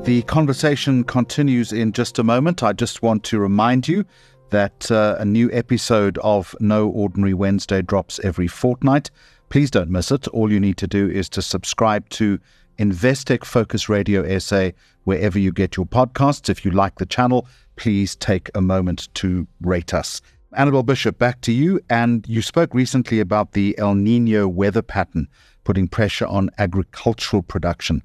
The 0.05 0.23
conversation 0.23 1.05
continues 1.05 1.73
in 1.73 1.93
just 1.93 2.19
a 2.19 2.23
moment. 2.23 2.63
I 2.63 2.75
just 2.75 3.03
want 3.03 3.25
to 3.25 3.39
remind 3.39 3.89
you 3.89 4.05
that 4.51 4.91
uh, 4.91 5.17
a 5.19 5.25
new 5.25 5.51
episode 5.53 6.19
of 6.19 6.55
No 6.61 6.89
Ordinary 6.89 7.35
Wednesday 7.35 7.83
drops 7.83 8.21
every 8.23 8.47
fortnight. 8.47 9.11
Please 9.49 9.71
don't 9.71 9.91
miss 9.91 10.11
it. 10.11 10.27
All 10.29 10.53
you 10.53 10.61
need 10.61 10.77
to 10.79 10.87
do 10.87 11.09
is 11.09 11.29
to 11.31 11.43
subscribe 11.43 12.09
to 12.11 12.39
Investec 12.79 13.45
Focus 13.45 13.89
Radio 13.89 14.39
SA 14.39 14.71
wherever 15.05 15.39
you 15.39 15.53
get 15.53 15.77
your 15.77 15.87
podcasts. 15.87 16.49
If 16.49 16.65
you 16.65 16.71
like 16.71 16.97
the 16.97 17.07
channel, 17.07 17.47
please 17.77 18.17
take 18.17 18.51
a 18.55 18.61
moment 18.61 19.09
to 19.15 19.47
rate 19.61 19.95
us. 19.95 20.21
Annabel 20.53 20.83
Bishop, 20.83 21.19
back 21.19 21.41
to 21.43 21.53
you. 21.53 21.81
And 21.89 22.27
you 22.29 22.43
spoke 22.43 22.75
recently 22.75 23.21
about 23.21 23.53
the 23.53 23.77
El 23.79 23.95
Nino 23.95 24.49
weather 24.49 24.83
pattern 24.83 25.29
putting 25.65 25.89
pressure 25.89 26.27
on 26.27 26.51
agricultural 26.59 27.43
production. 27.43 28.03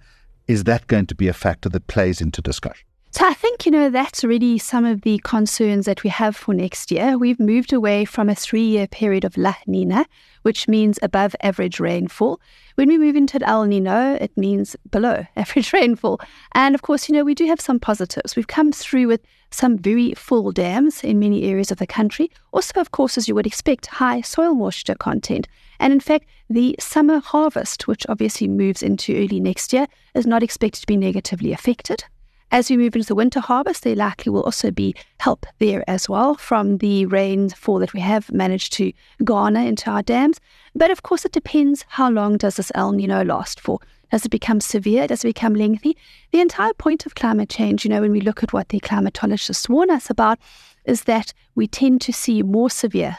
Is 0.48 0.64
that 0.66 0.88
going 0.88 1.06
to 1.08 1.16
be 1.16 1.28
a 1.28 1.34
factor 1.34 1.70
that 1.70 1.88
plays 1.88 2.20
into 2.20 2.42
discussion? 2.42 2.86
So 3.14 3.28
I 3.28 3.34
think, 3.34 3.66
you 3.66 3.74
know, 3.74 3.90
that's 3.90 4.24
really 4.24 4.58
some 4.58 4.86
of 4.86 5.02
the 5.02 5.20
concerns 5.26 5.86
that 5.86 6.02
we 6.02 6.10
have 6.10 6.34
for 6.34 6.54
next 6.54 6.92
year. 6.92 7.18
We've 7.18 7.42
moved 7.42 7.74
away 7.74 8.06
from 8.06 8.30
a 8.30 8.36
three 8.36 8.64
year 8.64 8.88
period 8.88 9.26
of 9.26 9.36
La 9.36 9.54
Nina, 9.68 10.06
which 10.44 10.70
means 10.70 10.98
above 11.04 11.36
average 11.42 11.82
rainfall. 11.82 12.40
When 12.76 12.88
we 12.88 12.98
move 12.98 13.18
into 13.18 13.46
El 13.46 13.66
Nino, 13.66 14.16
it 14.16 14.32
means 14.38 14.78
below 14.90 15.26
average 15.36 15.74
rainfall. 15.74 16.22
And 16.54 16.74
of 16.74 16.84
course, 16.84 17.10
you 17.10 17.14
know, 17.14 17.26
we 17.26 17.36
do 17.36 17.46
have 17.48 17.60
some 17.60 17.82
positives. 17.82 18.38
We've 18.38 18.48
come 18.48 18.72
through 18.72 19.08
with 19.08 19.22
some 19.52 19.78
very 19.78 20.14
full 20.14 20.54
dams 20.54 21.04
in 21.04 21.20
many 21.20 21.44
areas 21.44 21.70
of 21.70 21.80
the 21.80 21.88
country. 21.88 22.32
Also, 22.54 22.80
of 22.80 22.92
course, 22.92 23.18
as 23.18 23.28
you 23.28 23.36
would 23.36 23.46
expect, 23.46 23.88
high 23.88 24.22
soil 24.22 24.56
moisture 24.56 24.96
content. 24.96 25.50
And 25.82 25.92
in 25.92 26.00
fact, 26.00 26.28
the 26.50 26.78
summer 26.80 27.20
harvest, 27.20 27.90
which 27.90 28.06
obviously 28.08 28.48
moves 28.48 28.82
into 28.82 29.14
early 29.14 29.42
next 29.42 29.74
year, 29.74 29.88
is 30.16 30.26
not 30.26 30.44
expected 30.44 30.80
to 30.80 30.88
be 30.88 30.96
negatively 30.96 31.52
affected. 31.52 32.06
As 32.54 32.70
we 32.70 32.76
move 32.76 32.98
into 32.98 33.08
the 33.08 33.16
winter 33.16 33.40
harvest, 33.40 33.84
there 33.86 33.96
likely 33.96 34.30
will 34.30 34.44
also 34.44 34.72
be 34.72 34.94
help 35.22 35.46
there 35.60 35.90
as 35.90 36.10
well 36.10 36.36
from 36.36 36.80
the 36.80 37.06
rainfall 37.06 37.80
that 37.80 37.94
we 37.94 38.02
have 38.02 38.30
managed 38.30 38.74
to 38.74 38.92
garner 39.24 39.62
into 39.62 39.90
our 39.90 40.04
dams. 40.04 40.38
But 40.76 40.92
of 40.92 41.02
course, 41.02 41.24
it 41.24 41.32
depends 41.32 41.86
how 41.88 42.10
long 42.10 42.38
does 42.38 42.58
this 42.58 42.70
El 42.76 42.92
Nino 42.92 43.24
last 43.24 43.62
for. 43.62 43.80
Does 44.12 44.26
it 44.26 44.30
become 44.30 44.60
severe? 44.60 45.08
Does 45.08 45.24
it 45.24 45.30
become 45.30 45.56
lengthy? 45.56 45.96
The 46.32 46.42
entire 46.42 46.74
point 46.74 47.06
of 47.06 47.16
climate 47.16 47.48
change, 47.48 47.86
you 47.86 47.90
know, 47.90 48.02
when 48.02 48.12
we 48.12 48.20
look 48.20 48.44
at 48.44 48.52
what 48.52 48.68
the 48.68 48.82
climatologists 48.82 49.70
warn 49.70 49.90
us 49.90 50.10
about, 50.10 50.38
is 50.84 51.04
that 51.04 51.34
we 51.56 51.68
tend 51.68 52.02
to 52.02 52.12
see 52.12 52.44
more 52.44 52.70
severe 52.70 53.16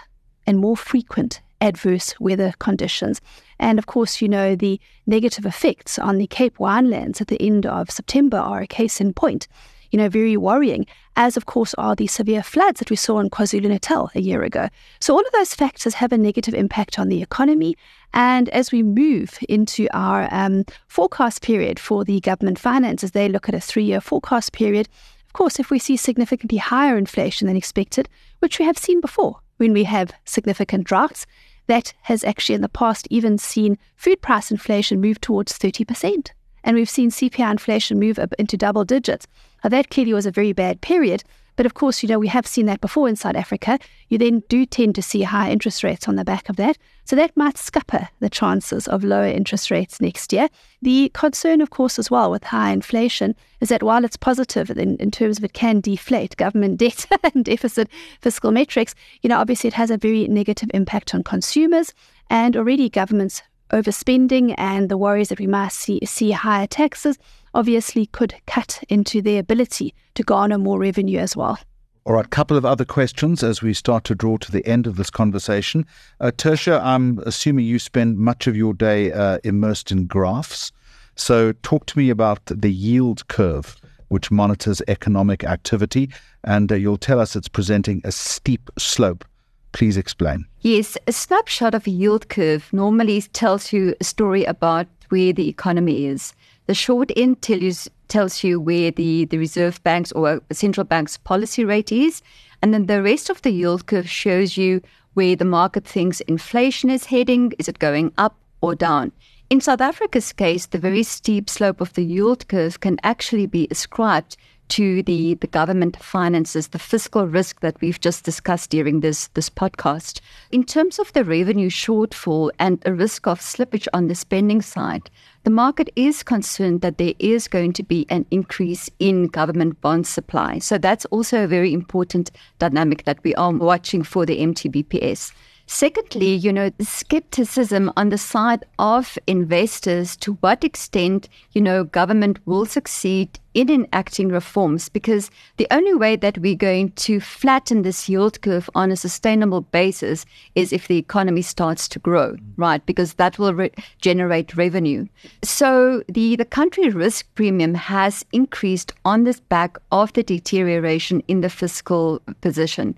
and 0.46 0.58
more 0.58 0.76
frequent 0.76 1.40
adverse 1.62 2.18
weather 2.20 2.52
conditions. 2.58 3.20
And 3.58 3.78
of 3.78 3.86
course, 3.86 4.20
you 4.20 4.28
know, 4.28 4.54
the 4.54 4.78
negative 5.06 5.46
effects 5.46 5.98
on 5.98 6.18
the 6.18 6.26
Cape 6.26 6.58
winelands 6.58 7.20
at 7.20 7.28
the 7.28 7.40
end 7.40 7.64
of 7.64 7.90
September 7.90 8.36
are 8.36 8.60
a 8.60 8.66
case 8.66 9.00
in 9.00 9.14
point. 9.14 9.48
You 9.92 9.98
know, 9.98 10.08
very 10.08 10.38
worrying, 10.38 10.86
as 11.16 11.36
of 11.36 11.44
course 11.44 11.74
are 11.74 11.94
the 11.94 12.06
severe 12.06 12.42
floods 12.42 12.78
that 12.78 12.88
we 12.88 12.96
saw 12.96 13.20
in 13.20 13.28
KwaZulu 13.28 13.68
Natal 13.68 14.10
a 14.14 14.22
year 14.22 14.42
ago. 14.42 14.68
So, 15.00 15.14
all 15.14 15.20
of 15.20 15.32
those 15.32 15.54
factors 15.54 15.94
have 15.94 16.12
a 16.12 16.18
negative 16.18 16.54
impact 16.54 16.98
on 16.98 17.08
the 17.08 17.22
economy. 17.22 17.76
And 18.14 18.48
as 18.48 18.72
we 18.72 18.82
move 18.82 19.38
into 19.50 19.86
our 19.92 20.28
um, 20.30 20.64
forecast 20.88 21.42
period 21.42 21.78
for 21.78 22.04
the 22.04 22.20
government 22.20 22.58
finances, 22.58 23.10
they 23.10 23.28
look 23.28 23.50
at 23.50 23.54
a 23.54 23.60
three 23.60 23.84
year 23.84 24.00
forecast 24.00 24.52
period. 24.52 24.88
Of 25.26 25.34
course, 25.34 25.60
if 25.60 25.70
we 25.70 25.78
see 25.78 25.98
significantly 25.98 26.58
higher 26.58 26.96
inflation 26.96 27.46
than 27.46 27.56
expected, 27.56 28.08
which 28.40 28.58
we 28.58 28.64
have 28.64 28.78
seen 28.78 29.00
before 29.02 29.40
when 29.58 29.74
we 29.74 29.84
have 29.84 30.12
significant 30.24 30.84
droughts, 30.84 31.26
that 31.66 31.92
has 32.02 32.24
actually 32.24 32.54
in 32.54 32.60
the 32.60 32.68
past 32.68 33.06
even 33.10 33.38
seen 33.38 33.78
food 33.96 34.20
price 34.22 34.50
inflation 34.50 35.00
move 35.00 35.20
towards 35.20 35.58
30%. 35.58 36.30
And 36.64 36.76
we've 36.76 36.90
seen 36.90 37.10
CPI 37.10 37.50
inflation 37.50 37.98
move 37.98 38.18
up 38.18 38.32
into 38.38 38.56
double 38.56 38.84
digits. 38.84 39.26
Now, 39.64 39.70
that 39.70 39.90
clearly 39.90 40.12
was 40.12 40.26
a 40.26 40.30
very 40.30 40.52
bad 40.52 40.80
period, 40.80 41.24
but 41.56 41.66
of 41.66 41.74
course, 41.74 42.02
you 42.02 42.08
know, 42.08 42.18
we 42.18 42.28
have 42.28 42.46
seen 42.46 42.66
that 42.66 42.80
before 42.80 43.08
in 43.08 43.16
South 43.16 43.36
Africa. 43.36 43.78
You 44.08 44.18
then 44.18 44.42
do 44.48 44.64
tend 44.64 44.94
to 44.94 45.02
see 45.02 45.22
higher 45.22 45.50
interest 45.50 45.82
rates 45.84 46.08
on 46.08 46.16
the 46.16 46.24
back 46.24 46.48
of 46.48 46.56
that. 46.56 46.78
So 47.04 47.16
that 47.16 47.36
might 47.36 47.58
scupper 47.58 48.08
the 48.20 48.30
chances 48.30 48.88
of 48.88 49.04
lower 49.04 49.26
interest 49.26 49.70
rates 49.70 50.00
next 50.00 50.32
year. 50.32 50.48
The 50.80 51.10
concern, 51.14 51.60
of 51.60 51.70
course, 51.70 51.98
as 51.98 52.10
well 52.10 52.30
with 52.30 52.44
high 52.44 52.70
inflation 52.70 53.34
is 53.60 53.68
that 53.68 53.82
while 53.82 54.04
it's 54.04 54.16
positive 54.16 54.70
in, 54.70 54.96
in 54.96 55.10
terms 55.10 55.38
of 55.38 55.44
it 55.44 55.52
can 55.52 55.80
deflate 55.80 56.36
government 56.36 56.76
debt 56.78 57.06
and 57.34 57.44
deficit 57.44 57.88
fiscal 58.20 58.50
metrics, 58.50 58.94
you 59.20 59.28
know, 59.28 59.38
obviously 59.38 59.68
it 59.68 59.74
has 59.74 59.90
a 59.90 59.98
very 59.98 60.26
negative 60.28 60.70
impact 60.72 61.14
on 61.14 61.22
consumers 61.22 61.92
and 62.30 62.56
already 62.56 62.88
governments 62.88 63.42
overspending 63.72 64.54
and 64.58 64.88
the 64.88 64.98
worries 64.98 65.28
that 65.28 65.40
we 65.40 65.46
might 65.46 65.72
see, 65.72 65.98
see 66.04 66.30
higher 66.30 66.66
taxes 66.66 67.18
obviously 67.54 68.06
could 68.06 68.34
cut 68.46 68.82
into 68.88 69.22
their 69.22 69.40
ability 69.40 69.94
to 70.14 70.22
garner 70.22 70.58
more 70.58 70.78
revenue 70.78 71.18
as 71.18 71.36
well. 71.36 71.58
All 72.04 72.14
right, 72.14 72.28
couple 72.28 72.56
of 72.56 72.64
other 72.64 72.84
questions 72.84 73.44
as 73.44 73.62
we 73.62 73.72
start 73.72 74.02
to 74.04 74.14
draw 74.16 74.36
to 74.38 74.50
the 74.50 74.66
end 74.66 74.88
of 74.88 74.96
this 74.96 75.08
conversation. 75.08 75.86
Uh, 76.18 76.32
Tertia, 76.32 76.82
I'm 76.82 77.20
assuming 77.20 77.64
you 77.64 77.78
spend 77.78 78.18
much 78.18 78.48
of 78.48 78.56
your 78.56 78.74
day 78.74 79.12
uh, 79.12 79.38
immersed 79.44 79.92
in 79.92 80.06
graphs. 80.06 80.72
So, 81.14 81.52
talk 81.62 81.86
to 81.86 81.98
me 81.98 82.10
about 82.10 82.40
the 82.46 82.72
yield 82.72 83.28
curve, 83.28 83.76
which 84.08 84.32
monitors 84.32 84.82
economic 84.88 85.44
activity, 85.44 86.10
and 86.42 86.72
uh, 86.72 86.74
you'll 86.74 86.96
tell 86.96 87.20
us 87.20 87.36
it's 87.36 87.48
presenting 87.48 88.00
a 88.02 88.10
steep 88.10 88.68
slope. 88.78 89.24
Please 89.70 89.96
explain. 89.96 90.44
Yes, 90.62 90.98
a 91.06 91.12
snapshot 91.12 91.72
of 91.72 91.86
a 91.86 91.90
yield 91.90 92.28
curve 92.28 92.72
normally 92.72 93.22
tells 93.22 93.72
you 93.72 93.94
a 94.00 94.04
story 94.04 94.44
about 94.44 94.88
where 95.10 95.32
the 95.32 95.48
economy 95.48 96.06
is. 96.06 96.34
The 96.66 96.74
short 96.74 97.10
end 97.16 97.42
tells 97.42 97.62
you, 97.86 97.92
tells 98.08 98.44
you 98.44 98.60
where 98.60 98.90
the, 98.90 99.24
the 99.24 99.38
Reserve 99.38 99.82
Bank's 99.82 100.12
or 100.12 100.40
central 100.52 100.84
bank's 100.84 101.16
policy 101.16 101.64
rate 101.64 101.90
is. 101.90 102.22
And 102.60 102.72
then 102.72 102.86
the 102.86 103.02
rest 103.02 103.30
of 103.30 103.42
the 103.42 103.50
yield 103.50 103.86
curve 103.86 104.08
shows 104.08 104.56
you 104.56 104.80
where 105.14 105.34
the 105.34 105.44
market 105.44 105.84
thinks 105.84 106.20
inflation 106.20 106.90
is 106.90 107.06
heading. 107.06 107.52
Is 107.58 107.68
it 107.68 107.78
going 107.78 108.12
up 108.16 108.36
or 108.60 108.74
down? 108.74 109.12
In 109.50 109.60
South 109.60 109.80
Africa's 109.80 110.32
case, 110.32 110.66
the 110.66 110.78
very 110.78 111.02
steep 111.02 111.50
slope 111.50 111.80
of 111.80 111.92
the 111.92 112.04
yield 112.04 112.48
curve 112.48 112.80
can 112.80 112.98
actually 113.02 113.46
be 113.46 113.68
ascribed 113.70 114.36
to 114.68 115.02
the, 115.02 115.34
the 115.34 115.46
government 115.46 116.02
finances, 116.02 116.68
the 116.68 116.78
fiscal 116.78 117.26
risk 117.26 117.60
that 117.60 117.80
we've 117.80 118.00
just 118.00 118.24
discussed 118.24 118.70
during 118.70 119.00
this, 119.00 119.28
this 119.28 119.50
podcast. 119.50 120.20
In 120.50 120.64
terms 120.64 120.98
of 120.98 121.12
the 121.12 121.24
revenue 121.24 121.68
shortfall 121.68 122.50
and 122.58 122.82
a 122.86 122.92
risk 122.92 123.26
of 123.26 123.40
slippage 123.40 123.86
on 123.92 124.08
the 124.08 124.14
spending 124.14 124.62
side, 124.62 125.10
the 125.44 125.50
market 125.50 125.90
is 125.96 126.22
concerned 126.22 126.80
that 126.80 126.98
there 126.98 127.14
is 127.18 127.48
going 127.48 127.72
to 127.74 127.82
be 127.82 128.06
an 128.08 128.24
increase 128.30 128.88
in 128.98 129.26
government 129.26 129.80
bond 129.80 130.06
supply. 130.06 130.58
So 130.58 130.78
that's 130.78 131.04
also 131.06 131.44
a 131.44 131.48
very 131.48 131.72
important 131.72 132.30
dynamic 132.58 133.04
that 133.04 133.22
we 133.24 133.34
are 133.34 133.52
watching 133.52 134.02
for 134.02 134.24
the 134.24 134.38
MTBPS. 134.38 135.32
Secondly, 135.66 136.34
you 136.34 136.52
know, 136.52 136.70
the 136.70 136.84
skepticism 136.84 137.90
on 137.96 138.10
the 138.10 138.18
side 138.18 138.64
of 138.78 139.18
investors 139.26 140.16
to 140.18 140.34
what 140.34 140.64
extent, 140.64 141.28
you 141.52 141.60
know, 141.60 141.84
government 141.84 142.38
will 142.46 142.66
succeed 142.66 143.38
in 143.54 143.70
enacting 143.70 144.28
reforms 144.28 144.88
because 144.88 145.30
the 145.56 145.66
only 145.70 145.94
way 145.94 146.16
that 146.16 146.38
we're 146.38 146.54
going 146.54 146.90
to 146.92 147.20
flatten 147.20 147.82
this 147.82 148.08
yield 148.08 148.40
curve 148.42 148.68
on 148.74 148.90
a 148.90 148.96
sustainable 148.96 149.60
basis 149.60 150.24
is 150.54 150.72
if 150.72 150.88
the 150.88 150.98
economy 150.98 151.42
starts 151.42 151.88
to 151.88 151.98
grow, 151.98 152.36
right? 152.56 152.84
Because 152.86 153.14
that 153.14 153.38
will 153.38 153.54
re- 153.54 153.70
generate 154.00 154.56
revenue. 154.56 155.06
So 155.42 156.02
the, 156.08 156.36
the 156.36 156.44
country 156.44 156.88
risk 156.88 157.26
premium 157.34 157.74
has 157.74 158.24
increased 158.32 158.92
on 159.04 159.24
this 159.24 159.40
back 159.40 159.76
of 159.90 160.12
the 160.12 160.22
deterioration 160.22 161.22
in 161.28 161.40
the 161.40 161.50
fiscal 161.50 162.20
position. 162.40 162.96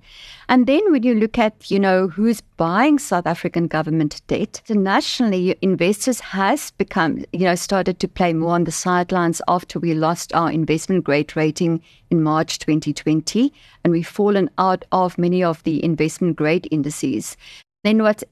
And 0.49 0.67
then 0.67 0.93
when 0.93 1.03
you 1.03 1.15
look 1.15 1.39
at, 1.39 1.71
you 1.71 1.79
know, 1.79 2.09
who's 2.09 2.41
buying 2.41 2.99
South 2.99 3.27
African 3.27 3.67
government 3.67 4.21
debt, 4.27 4.61
internationally, 4.69 5.57
investors 5.63 6.21
has 6.21 6.71
become, 6.73 7.25
you 7.33 7.41
know, 7.41 7.55
started 7.55 7.99
to 8.01 8.09
play 8.09 8.33
more 8.33 8.55
on 8.55 8.65
the 8.65 8.73
sidelines 8.73 9.41
after 9.49 9.79
we 9.79 9.95
lost 9.95 10.35
our 10.35 10.44
investment 10.53 11.05
grade 11.05 11.35
rating 11.37 11.83
in 12.11 12.23
March 12.23 12.59
2020, 12.59 13.53
and 13.83 13.93
we've 13.93 14.07
fallen 14.07 14.51
out 14.59 14.85
of 14.93 15.19
many 15.19 15.43
of 15.43 15.63
the 15.65 15.83
investment 15.85 16.37
grade 16.37 16.69
indices. 16.71 17.37
Then 17.83 18.03
what's 18.03 18.25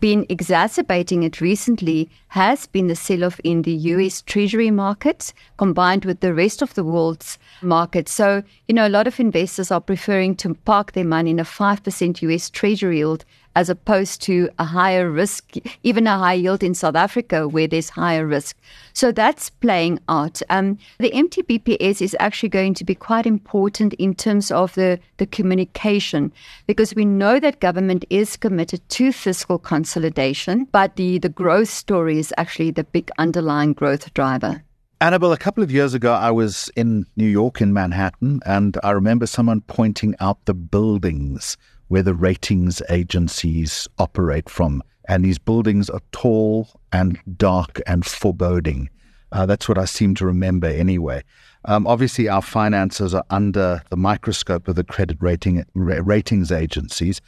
been 0.00 0.24
exacerbating 0.30 1.24
it 1.24 1.42
recently 1.42 2.08
has 2.28 2.66
been 2.66 2.86
the 2.86 2.96
sell 2.96 3.22
off 3.22 3.38
in 3.44 3.62
the 3.62 3.72
US 3.72 4.22
Treasury 4.22 4.70
market 4.70 5.34
combined 5.58 6.06
with 6.06 6.20
the 6.20 6.32
rest 6.32 6.62
of 6.62 6.72
the 6.72 6.84
world's 6.84 7.38
market. 7.60 8.08
So, 8.08 8.42
you 8.66 8.74
know, 8.74 8.86
a 8.86 8.88
lot 8.88 9.06
of 9.06 9.20
investors 9.20 9.70
are 9.70 9.82
preferring 9.82 10.36
to 10.36 10.54
park 10.54 10.92
their 10.92 11.04
money 11.04 11.32
in 11.32 11.38
a 11.38 11.44
5% 11.44 12.22
US 12.22 12.48
Treasury 12.48 12.98
yield 12.98 13.26
as 13.54 13.68
opposed 13.68 14.20
to 14.22 14.48
a 14.58 14.64
higher 14.64 15.10
risk, 15.10 15.54
even 15.82 16.06
a 16.06 16.18
high 16.18 16.34
yield 16.34 16.62
in 16.62 16.74
South 16.74 16.96
Africa 16.96 17.48
where 17.48 17.66
there's 17.66 17.90
higher 17.90 18.26
risk. 18.26 18.56
So 18.92 19.12
that's 19.12 19.50
playing 19.50 20.00
out. 20.08 20.42
Um, 20.50 20.78
the 20.98 21.10
MTBPS 21.10 22.02
is 22.02 22.16
actually 22.20 22.48
going 22.48 22.74
to 22.74 22.84
be 22.84 22.94
quite 22.94 23.26
important 23.26 23.94
in 23.94 24.14
terms 24.14 24.50
of 24.50 24.74
the, 24.74 24.98
the 25.18 25.26
communication 25.26 26.32
because 26.66 26.94
we 26.94 27.04
know 27.04 27.38
that 27.40 27.60
government 27.60 28.04
is 28.10 28.36
committed 28.36 28.86
to 28.90 29.12
fiscal 29.12 29.58
consolidation, 29.58 30.64
but 30.72 30.96
the, 30.96 31.18
the 31.18 31.28
growth 31.28 31.68
story 31.68 32.18
is 32.18 32.32
actually 32.36 32.70
the 32.70 32.84
big 32.84 33.10
underlying 33.18 33.72
growth 33.72 34.12
driver. 34.14 34.62
Annabel, 35.00 35.32
a 35.32 35.36
couple 35.36 35.62
of 35.62 35.70
years 35.70 35.92
ago, 35.92 36.14
I 36.14 36.30
was 36.30 36.70
in 36.76 37.04
New 37.16 37.26
York, 37.26 37.60
in 37.60 37.72
Manhattan, 37.72 38.40
and 38.46 38.78
I 38.82 38.92
remember 38.92 39.26
someone 39.26 39.60
pointing 39.60 40.14
out 40.18 40.44
the 40.46 40.54
buildings 40.54 41.58
where 41.88 42.02
the 42.02 42.14
ratings 42.14 42.82
agencies 42.90 43.88
operate 43.98 44.48
from. 44.48 44.82
And 45.08 45.24
these 45.24 45.38
buildings 45.38 45.90
are 45.90 46.00
tall 46.12 46.68
and 46.92 47.18
dark 47.36 47.80
and 47.86 48.04
foreboding. 48.04 48.88
Uh, 49.32 49.46
that's 49.46 49.68
what 49.68 49.78
I 49.78 49.84
seem 49.84 50.14
to 50.16 50.26
remember 50.26 50.68
anyway. 50.68 51.22
Um, 51.66 51.86
obviously, 51.86 52.28
our 52.28 52.42
finances 52.42 53.14
are 53.14 53.24
under 53.30 53.82
the 53.90 53.96
microscope 53.96 54.68
of 54.68 54.76
the 54.76 54.84
credit 54.84 55.18
rating 55.20 55.64
ratings 55.74 56.52
agencies. 56.52 57.20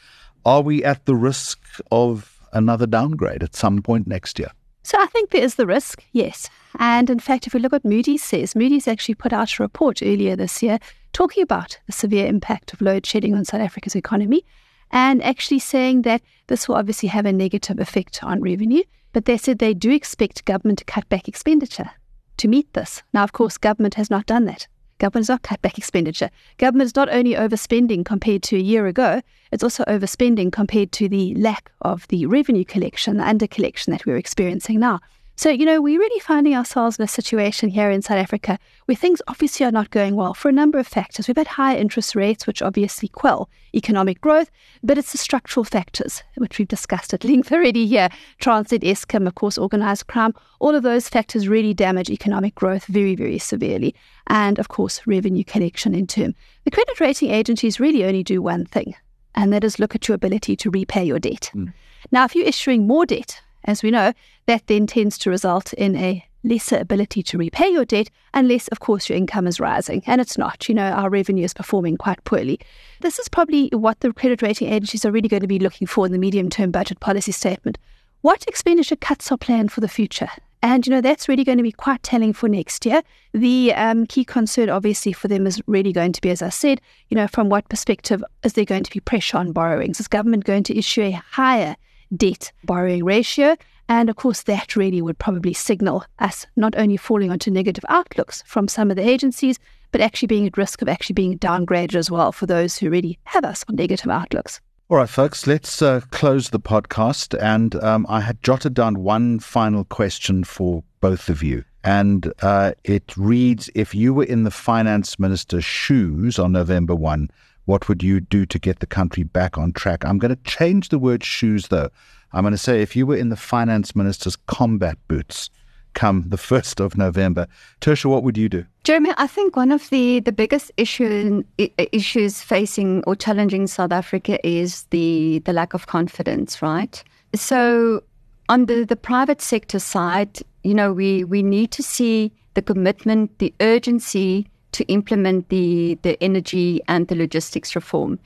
Are 0.44 0.62
we 0.62 0.84
at 0.84 1.04
the 1.06 1.16
risk 1.16 1.58
of 1.90 2.40
another 2.52 2.86
downgrade 2.86 3.42
at 3.42 3.56
some 3.56 3.82
point 3.82 4.06
next 4.06 4.38
year? 4.38 4.50
So 4.84 5.00
I 5.00 5.06
think 5.06 5.30
there 5.30 5.42
is 5.42 5.56
the 5.56 5.66
risk, 5.66 6.04
yes. 6.12 6.48
And 6.78 7.10
in 7.10 7.18
fact, 7.18 7.48
if 7.48 7.54
we 7.54 7.60
look 7.60 7.72
at 7.72 7.84
Moody's 7.84 8.22
says, 8.22 8.54
Moody's 8.54 8.86
actually 8.86 9.16
put 9.16 9.32
out 9.32 9.58
a 9.58 9.62
report 9.64 10.00
earlier 10.00 10.36
this 10.36 10.62
year 10.62 10.78
talking 11.16 11.42
about 11.42 11.78
the 11.86 11.92
severe 11.92 12.26
impact 12.26 12.74
of 12.74 12.82
load 12.82 13.06
shedding 13.06 13.34
on 13.34 13.42
South 13.42 13.62
Africa's 13.62 13.96
economy 13.96 14.44
and 14.90 15.22
actually 15.24 15.58
saying 15.58 16.02
that 16.02 16.20
this 16.48 16.68
will 16.68 16.74
obviously 16.74 17.08
have 17.08 17.24
a 17.24 17.32
negative 17.32 17.78
effect 17.80 18.22
on 18.22 18.42
revenue. 18.42 18.82
But 19.14 19.24
they 19.24 19.38
said 19.38 19.58
they 19.58 19.72
do 19.72 19.90
expect 19.90 20.44
government 20.44 20.80
to 20.80 20.84
cut 20.84 21.08
back 21.08 21.26
expenditure 21.26 21.90
to 22.36 22.48
meet 22.48 22.70
this. 22.74 23.02
Now, 23.14 23.24
of 23.24 23.32
course, 23.32 23.56
government 23.56 23.94
has 23.94 24.10
not 24.10 24.26
done 24.26 24.44
that. 24.44 24.68
Government 24.98 25.22
has 25.22 25.30
not 25.30 25.40
cut 25.40 25.62
back 25.62 25.78
expenditure. 25.78 26.28
Government 26.58 26.88
is 26.88 26.96
not 26.96 27.08
only 27.08 27.32
overspending 27.32 28.04
compared 28.04 28.42
to 28.42 28.56
a 28.56 28.60
year 28.60 28.86
ago, 28.86 29.22
it's 29.52 29.64
also 29.64 29.84
overspending 29.84 30.52
compared 30.52 30.92
to 30.92 31.08
the 31.08 31.34
lack 31.36 31.72
of 31.80 32.06
the 32.08 32.26
revenue 32.26 32.64
collection, 32.64 33.16
the 33.16 33.26
under 33.26 33.46
collection 33.46 33.90
that 33.92 34.04
we're 34.04 34.18
experiencing 34.18 34.80
now. 34.80 35.00
So, 35.38 35.50
you 35.50 35.66
know, 35.66 35.82
we're 35.82 35.98
really 35.98 36.20
finding 36.20 36.54
ourselves 36.54 36.98
in 36.98 37.04
a 37.04 37.08
situation 37.08 37.68
here 37.68 37.90
in 37.90 38.00
South 38.00 38.16
Africa 38.16 38.58
where 38.86 38.96
things 38.96 39.20
obviously 39.28 39.66
are 39.66 39.70
not 39.70 39.90
going 39.90 40.16
well 40.16 40.32
for 40.32 40.48
a 40.48 40.52
number 40.52 40.78
of 40.78 40.86
factors. 40.86 41.28
We've 41.28 41.36
had 41.36 41.46
high 41.46 41.76
interest 41.76 42.14
rates, 42.14 42.46
which 42.46 42.62
obviously 42.62 43.08
quell 43.08 43.50
economic 43.74 44.22
growth, 44.22 44.50
but 44.82 44.96
it's 44.96 45.12
the 45.12 45.18
structural 45.18 45.62
factors, 45.62 46.22
which 46.36 46.58
we've 46.58 46.66
discussed 46.66 47.12
at 47.12 47.22
length 47.22 47.52
already 47.52 47.86
here. 47.86 48.08
Transnet, 48.40 48.82
Eskom, 48.82 49.26
of 49.26 49.34
course, 49.34 49.58
organized 49.58 50.06
crime, 50.06 50.32
all 50.58 50.74
of 50.74 50.82
those 50.82 51.06
factors 51.06 51.48
really 51.48 51.74
damage 51.74 52.08
economic 52.08 52.54
growth 52.54 52.86
very, 52.86 53.14
very 53.14 53.38
severely. 53.38 53.94
And, 54.28 54.58
of 54.58 54.68
course, 54.68 55.06
revenue 55.06 55.44
collection 55.44 55.94
in 55.94 56.06
turn. 56.06 56.34
The 56.64 56.70
credit 56.70 56.98
rating 56.98 57.30
agencies 57.30 57.78
really 57.78 58.06
only 58.06 58.22
do 58.22 58.40
one 58.40 58.64
thing, 58.64 58.94
and 59.34 59.52
that 59.52 59.64
is 59.64 59.78
look 59.78 59.94
at 59.94 60.08
your 60.08 60.14
ability 60.14 60.56
to 60.56 60.70
repay 60.70 61.04
your 61.04 61.18
debt. 61.18 61.50
Mm. 61.54 61.74
Now, 62.10 62.24
if 62.24 62.34
you're 62.34 62.46
issuing 62.46 62.86
more 62.86 63.04
debt, 63.04 63.42
as 63.66 63.82
we 63.82 63.90
know, 63.90 64.12
that 64.46 64.66
then 64.66 64.86
tends 64.86 65.18
to 65.18 65.30
result 65.30 65.72
in 65.74 65.96
a 65.96 66.24
lesser 66.44 66.78
ability 66.78 67.22
to 67.24 67.38
repay 67.38 67.68
your 67.68 67.84
debt 67.84 68.08
unless, 68.32 68.68
of 68.68 68.80
course, 68.80 69.08
your 69.08 69.18
income 69.18 69.46
is 69.46 69.60
rising. 69.60 70.02
And 70.06 70.20
it's 70.20 70.38
not. 70.38 70.68
You 70.68 70.74
know, 70.74 70.90
our 70.90 71.10
revenue 71.10 71.44
is 71.44 71.52
performing 71.52 71.96
quite 71.96 72.22
poorly. 72.24 72.60
This 73.00 73.18
is 73.18 73.28
probably 73.28 73.68
what 73.72 74.00
the 74.00 74.12
credit 74.12 74.42
rating 74.42 74.72
agencies 74.72 75.04
are 75.04 75.10
really 75.10 75.28
going 75.28 75.42
to 75.42 75.48
be 75.48 75.58
looking 75.58 75.86
for 75.86 76.06
in 76.06 76.12
the 76.12 76.18
medium 76.18 76.48
term 76.48 76.70
budget 76.70 77.00
policy 77.00 77.32
statement. 77.32 77.78
What 78.22 78.44
expenditure 78.46 78.96
cuts 78.96 79.30
are 79.30 79.38
planned 79.38 79.72
for 79.72 79.80
the 79.80 79.88
future? 79.88 80.28
And, 80.62 80.86
you 80.86 80.90
know, 80.90 81.00
that's 81.00 81.28
really 81.28 81.44
going 81.44 81.58
to 81.58 81.62
be 81.62 81.70
quite 81.70 82.02
telling 82.02 82.32
for 82.32 82.48
next 82.48 82.86
year. 82.86 83.02
The 83.32 83.74
um, 83.74 84.06
key 84.06 84.24
concern, 84.24 84.68
obviously, 84.68 85.12
for 85.12 85.28
them 85.28 85.46
is 85.46 85.60
really 85.66 85.92
going 85.92 86.12
to 86.12 86.20
be, 86.20 86.30
as 86.30 86.42
I 86.42 86.48
said, 86.48 86.80
you 87.08 87.14
know, 87.14 87.28
from 87.28 87.48
what 87.48 87.68
perspective 87.68 88.24
is 88.42 88.54
there 88.54 88.64
going 88.64 88.82
to 88.82 88.90
be 88.90 89.00
pressure 89.00 89.36
on 89.36 89.52
borrowings? 89.52 90.00
Is 90.00 90.08
government 90.08 90.44
going 90.44 90.64
to 90.64 90.76
issue 90.76 91.02
a 91.02 91.10
higher 91.12 91.76
debt 92.14 92.52
borrowing 92.64 93.04
ratio. 93.04 93.56
And 93.88 94.10
of 94.10 94.16
course, 94.16 94.42
that 94.42 94.76
really 94.76 95.00
would 95.00 95.18
probably 95.18 95.52
signal 95.52 96.04
us 96.18 96.46
not 96.56 96.76
only 96.76 96.96
falling 96.96 97.30
onto 97.30 97.50
negative 97.50 97.84
outlooks 97.88 98.42
from 98.46 98.68
some 98.68 98.90
of 98.90 98.96
the 98.96 99.08
agencies, 99.08 99.58
but 99.92 100.00
actually 100.00 100.26
being 100.26 100.46
at 100.46 100.56
risk 100.56 100.82
of 100.82 100.88
actually 100.88 101.14
being 101.14 101.38
downgraded 101.38 101.94
as 101.94 102.10
well 102.10 102.32
for 102.32 102.46
those 102.46 102.76
who 102.76 102.90
really 102.90 103.18
have 103.24 103.44
us 103.44 103.64
on 103.68 103.76
negative 103.76 104.10
outlooks. 104.10 104.60
All 104.88 104.98
right, 104.98 105.08
folks, 105.08 105.48
let's 105.48 105.82
uh, 105.82 106.00
close 106.10 106.50
the 106.50 106.60
podcast. 106.60 107.36
And 107.40 107.74
um, 107.82 108.06
I 108.08 108.20
had 108.20 108.42
jotted 108.42 108.74
down 108.74 109.02
one 109.02 109.40
final 109.40 109.84
question 109.84 110.44
for 110.44 110.84
both 111.00 111.28
of 111.28 111.42
you. 111.42 111.64
And 111.82 112.32
uh, 112.40 112.72
it 112.84 113.16
reads 113.16 113.70
If 113.74 113.94
you 113.94 114.14
were 114.14 114.24
in 114.24 114.44
the 114.44 114.50
finance 114.50 115.18
minister's 115.18 115.64
shoes 115.64 116.38
on 116.38 116.52
November 116.52 116.94
1, 116.94 117.28
what 117.66 117.88
would 117.88 118.02
you 118.02 118.20
do 118.20 118.46
to 118.46 118.58
get 118.58 118.78
the 118.78 118.86
country 118.86 119.22
back 119.22 119.58
on 119.58 119.72
track? 119.72 120.04
I'm 120.04 120.18
going 120.18 120.34
to 120.34 120.42
change 120.44 120.88
the 120.88 120.98
word 120.98 121.22
shoes, 121.22 121.68
though. 121.68 121.90
I'm 122.32 122.42
going 122.42 122.52
to 122.52 122.58
say 122.58 122.80
if 122.80 122.96
you 122.96 123.06
were 123.06 123.16
in 123.16 123.28
the 123.28 123.36
finance 123.36 123.94
minister's 123.94 124.36
combat 124.36 124.96
boots 125.08 125.50
come 125.94 126.24
the 126.28 126.36
1st 126.50 126.84
of 126.84 126.96
November, 126.96 127.46
Tertia, 127.80 128.06
what 128.06 128.22
would 128.22 128.36
you 128.36 128.48
do? 128.48 128.64
Jeremy, 128.84 129.10
I 129.16 129.26
think 129.26 129.56
one 129.56 129.72
of 129.72 129.88
the, 129.90 130.20
the 130.20 130.32
biggest 130.32 130.70
issue, 130.76 131.42
issues 131.58 132.40
facing 132.40 133.02
or 133.04 133.16
challenging 133.16 133.66
South 133.66 133.92
Africa 133.92 134.44
is 134.46 134.84
the, 134.90 135.40
the 135.44 135.52
lack 135.52 135.74
of 135.74 135.86
confidence, 135.86 136.62
right? 136.62 137.02
So, 137.34 138.02
on 138.48 138.66
the, 138.66 138.84
the 138.84 138.94
private 138.94 139.42
sector 139.42 139.80
side, 139.80 140.38
you 140.62 140.72
know, 140.72 140.92
we, 140.92 141.24
we 141.24 141.42
need 141.42 141.72
to 141.72 141.82
see 141.82 142.32
the 142.54 142.62
commitment, 142.62 143.38
the 143.40 143.52
urgency 143.60 144.46
to 144.76 144.84
implement 144.84 145.48
the, 145.48 145.98
the 146.02 146.22
energy 146.22 146.82
and 146.86 147.08
the 147.08 147.14
logistics 147.14 147.74
reform. 147.74 148.18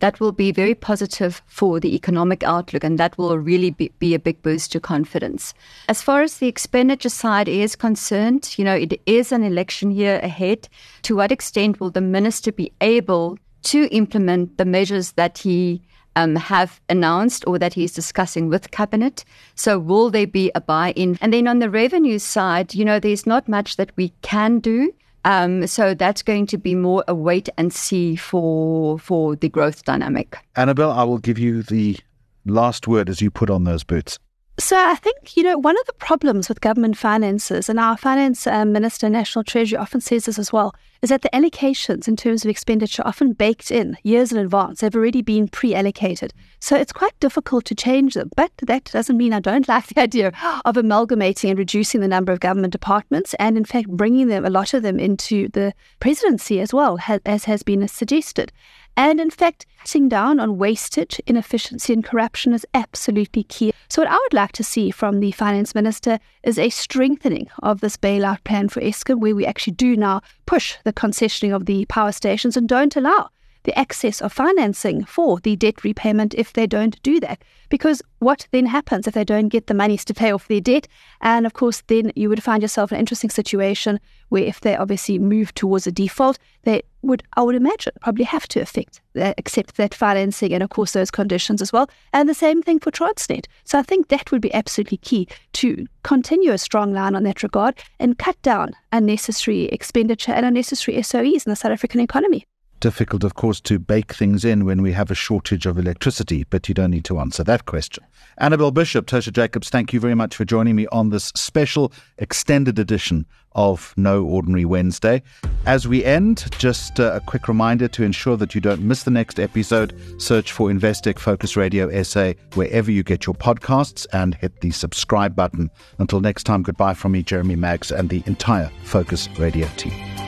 That 0.00 0.20
will 0.20 0.32
be 0.32 0.52
very 0.52 0.74
positive 0.74 1.40
for 1.46 1.80
the 1.80 1.94
economic 1.94 2.42
outlook, 2.42 2.84
and 2.84 2.98
that 2.98 3.16
will 3.16 3.38
really 3.38 3.70
be, 3.70 3.90
be 3.98 4.12
a 4.12 4.18
big 4.18 4.42
boost 4.42 4.72
to 4.72 4.80
confidence. 4.80 5.54
As 5.88 6.02
far 6.02 6.20
as 6.20 6.38
the 6.38 6.48
expenditure 6.48 7.08
side 7.08 7.48
is 7.48 7.74
concerned, 7.74 8.54
you 8.58 8.64
know, 8.64 8.74
it 8.74 9.00
is 9.06 9.32
an 9.32 9.42
election 9.42 9.90
year 9.90 10.20
ahead. 10.22 10.68
To 11.02 11.16
what 11.16 11.32
extent 11.32 11.80
will 11.80 11.90
the 11.90 12.02
minister 12.02 12.52
be 12.52 12.70
able 12.82 13.38
to 13.62 13.86
implement 13.86 14.58
the 14.58 14.66
measures 14.66 15.12
that 15.12 15.38
he 15.38 15.80
um, 16.16 16.36
have 16.36 16.82
announced 16.90 17.44
or 17.46 17.58
that 17.58 17.72
he's 17.72 17.94
discussing 17.94 18.50
with 18.50 18.70
cabinet. 18.72 19.24
So 19.54 19.78
will 19.78 20.10
there 20.10 20.26
be 20.26 20.50
a 20.54 20.60
buy-in? 20.60 21.18
And 21.22 21.32
then 21.32 21.48
on 21.48 21.60
the 21.60 21.70
revenue 21.70 22.18
side, 22.18 22.74
you 22.74 22.84
know, 22.84 23.00
there's 23.00 23.26
not 23.26 23.48
much 23.48 23.76
that 23.76 23.90
we 23.96 24.12
can 24.20 24.58
do 24.58 24.92
Um, 25.24 25.66
so 25.66 25.94
that's 25.94 26.22
going 26.22 26.46
to 26.46 26.58
be 26.58 26.74
more 26.74 27.04
a 27.08 27.14
wait 27.14 27.48
and 27.56 27.72
see 27.72 28.16
for 28.16 28.98
for 28.98 29.36
the 29.36 29.48
growth 29.48 29.84
dynamic. 29.84 30.36
Annabel, 30.56 30.90
I 30.90 31.04
will 31.04 31.18
give 31.18 31.38
you 31.38 31.62
the 31.62 31.98
last 32.44 32.86
word 32.86 33.08
as 33.08 33.20
you 33.20 33.30
put 33.30 33.50
on 33.50 33.64
those 33.64 33.84
boots. 33.84 34.18
So 34.56 34.76
I 34.78 34.94
think, 34.94 35.36
you 35.36 35.42
know, 35.42 35.58
one 35.58 35.76
of 35.76 35.84
the 35.86 35.92
problems 35.94 36.48
with 36.48 36.60
government 36.60 36.96
finances, 36.96 37.68
and 37.68 37.80
our 37.80 37.96
finance 37.96 38.46
um, 38.46 38.70
minister, 38.70 39.10
National 39.10 39.42
Treasury 39.42 39.76
often 39.76 40.00
says 40.00 40.26
this 40.26 40.38
as 40.38 40.52
well, 40.52 40.76
is 41.02 41.10
that 41.10 41.22
the 41.22 41.30
allocations 41.30 42.06
in 42.06 42.14
terms 42.14 42.44
of 42.44 42.50
expenditure 42.50 43.02
are 43.02 43.08
often 43.08 43.32
baked 43.32 43.72
in 43.72 43.96
years 44.04 44.30
in 44.30 44.38
advance. 44.38 44.80
They've 44.80 44.94
already 44.94 45.22
been 45.22 45.48
pre-allocated. 45.48 46.32
So 46.60 46.76
it's 46.76 46.92
quite 46.92 47.18
difficult 47.18 47.64
to 47.66 47.74
change 47.74 48.14
them. 48.14 48.30
But 48.36 48.52
that 48.62 48.84
doesn't 48.84 49.16
mean 49.16 49.32
I 49.32 49.40
don't 49.40 49.66
like 49.68 49.88
the 49.88 50.00
idea 50.00 50.32
of 50.64 50.76
amalgamating 50.76 51.50
and 51.50 51.58
reducing 51.58 52.00
the 52.00 52.08
number 52.08 52.32
of 52.32 52.38
government 52.38 52.72
departments 52.72 53.34
and 53.40 53.56
in 53.56 53.64
fact 53.64 53.88
bringing 53.88 54.28
them, 54.28 54.44
a 54.44 54.50
lot 54.50 54.72
of 54.72 54.84
them 54.84 55.00
into 55.00 55.48
the 55.48 55.74
presidency 55.98 56.60
as 56.60 56.72
well, 56.72 56.98
as 57.26 57.44
has 57.44 57.64
been 57.64 57.86
suggested. 57.88 58.52
And 58.96 59.20
in 59.20 59.30
fact, 59.30 59.66
cutting 59.78 60.08
down 60.08 60.38
on 60.38 60.56
wastage, 60.56 61.20
inefficiency, 61.26 61.92
and 61.92 62.04
corruption 62.04 62.52
is 62.52 62.66
absolutely 62.74 63.42
key. 63.42 63.72
So, 63.88 64.02
what 64.02 64.10
I 64.10 64.14
would 64.16 64.32
like 64.32 64.52
to 64.52 64.64
see 64.64 64.90
from 64.90 65.20
the 65.20 65.32
finance 65.32 65.74
minister 65.74 66.18
is 66.42 66.58
a 66.58 66.70
strengthening 66.70 67.48
of 67.62 67.80
this 67.80 67.96
bailout 67.96 68.44
plan 68.44 68.68
for 68.68 68.80
Eskom, 68.80 69.18
where 69.18 69.34
we 69.34 69.46
actually 69.46 69.74
do 69.74 69.96
now 69.96 70.22
push 70.46 70.76
the 70.84 70.92
concessioning 70.92 71.54
of 71.54 71.66
the 71.66 71.84
power 71.86 72.12
stations 72.12 72.56
and 72.56 72.68
don't 72.68 72.96
allow 72.96 73.30
the 73.64 73.76
access 73.78 74.22
of 74.22 74.32
financing 74.32 75.04
for 75.04 75.40
the 75.40 75.56
debt 75.56 75.82
repayment 75.84 76.34
if 76.34 76.52
they 76.52 76.66
don't 76.66 77.02
do 77.02 77.18
that. 77.20 77.42
Because 77.68 78.00
what 78.20 78.46
then 78.52 78.66
happens 78.66 79.06
if 79.06 79.14
they 79.14 79.24
don't 79.24 79.48
get 79.48 79.66
the 79.66 79.74
monies 79.74 80.04
to 80.04 80.14
pay 80.14 80.30
off 80.30 80.48
their 80.48 80.60
debt? 80.60 80.86
And 81.20 81.44
of 81.46 81.54
course, 81.54 81.82
then 81.88 82.12
you 82.14 82.28
would 82.28 82.42
find 82.42 82.62
yourself 82.62 82.92
in 82.92 82.96
an 82.96 83.00
interesting 83.00 83.30
situation 83.30 83.98
where 84.28 84.44
if 84.44 84.60
they 84.60 84.76
obviously 84.76 85.18
move 85.18 85.52
towards 85.54 85.86
a 85.86 85.92
default, 85.92 86.38
they 86.62 86.82
would, 87.02 87.22
I 87.36 87.42
would 87.42 87.56
imagine, 87.56 87.92
probably 88.00 88.24
have 88.24 88.46
to 88.48 88.60
affect, 88.60 89.00
uh, 89.18 89.34
accept 89.38 89.76
that 89.76 89.94
financing 89.94 90.52
and 90.52 90.62
of 90.62 90.70
course 90.70 90.92
those 90.92 91.10
conditions 91.10 91.60
as 91.60 91.72
well. 91.72 91.88
And 92.12 92.28
the 92.28 92.34
same 92.34 92.62
thing 92.62 92.80
for 92.80 92.90
Transnet. 92.90 93.46
So 93.64 93.78
I 93.78 93.82
think 93.82 94.08
that 94.08 94.30
would 94.30 94.40
be 94.40 94.54
absolutely 94.54 94.98
key 94.98 95.28
to 95.54 95.86
continue 96.02 96.52
a 96.52 96.58
strong 96.58 96.92
line 96.92 97.14
on 97.14 97.22
that 97.24 97.42
regard 97.42 97.78
and 97.98 98.18
cut 98.18 98.40
down 98.42 98.72
unnecessary 98.92 99.64
expenditure 99.66 100.32
and 100.32 100.46
unnecessary 100.46 100.98
SOEs 100.98 101.46
in 101.46 101.50
the 101.50 101.56
South 101.56 101.72
African 101.72 102.00
economy 102.00 102.46
difficult, 102.80 103.24
of 103.24 103.34
course, 103.34 103.60
to 103.62 103.78
bake 103.78 104.12
things 104.12 104.44
in 104.44 104.64
when 104.64 104.82
we 104.82 104.92
have 104.92 105.10
a 105.10 105.14
shortage 105.14 105.66
of 105.66 105.78
electricity, 105.78 106.44
but 106.50 106.68
you 106.68 106.74
don't 106.74 106.90
need 106.90 107.04
to 107.06 107.18
answer 107.18 107.44
that 107.44 107.66
question. 107.66 108.04
Annabel 108.38 108.70
Bishop, 108.70 109.06
Tertia 109.06 109.32
Jacobs, 109.32 109.70
thank 109.70 109.92
you 109.92 110.00
very 110.00 110.14
much 110.14 110.36
for 110.36 110.44
joining 110.44 110.76
me 110.76 110.86
on 110.88 111.10
this 111.10 111.32
special 111.34 111.92
extended 112.18 112.78
edition 112.78 113.26
of 113.54 113.94
No 113.96 114.24
Ordinary 114.24 114.64
Wednesday. 114.64 115.22
As 115.66 115.86
we 115.86 116.04
end, 116.04 116.46
just 116.58 116.98
uh, 116.98 117.12
a 117.14 117.20
quick 117.20 117.48
reminder 117.48 117.88
to 117.88 118.02
ensure 118.02 118.36
that 118.36 118.54
you 118.54 118.60
don't 118.60 118.82
miss 118.82 119.04
the 119.04 119.10
next 119.10 119.38
episode. 119.38 119.94
Search 120.20 120.52
for 120.52 120.68
Investec 120.68 121.18
Focus 121.18 121.56
Radio 121.56 122.02
SA 122.02 122.32
wherever 122.54 122.90
you 122.90 123.02
get 123.02 123.26
your 123.26 123.34
podcasts 123.34 124.06
and 124.12 124.34
hit 124.34 124.60
the 124.60 124.72
subscribe 124.72 125.36
button. 125.36 125.70
Until 125.98 126.20
next 126.20 126.44
time, 126.44 126.62
goodbye 126.62 126.94
from 126.94 127.12
me, 127.12 127.22
Jeremy 127.22 127.56
Maggs, 127.56 127.92
and 127.92 128.08
the 128.08 128.22
entire 128.26 128.70
Focus 128.82 129.28
Radio 129.38 129.68
team. 129.76 130.23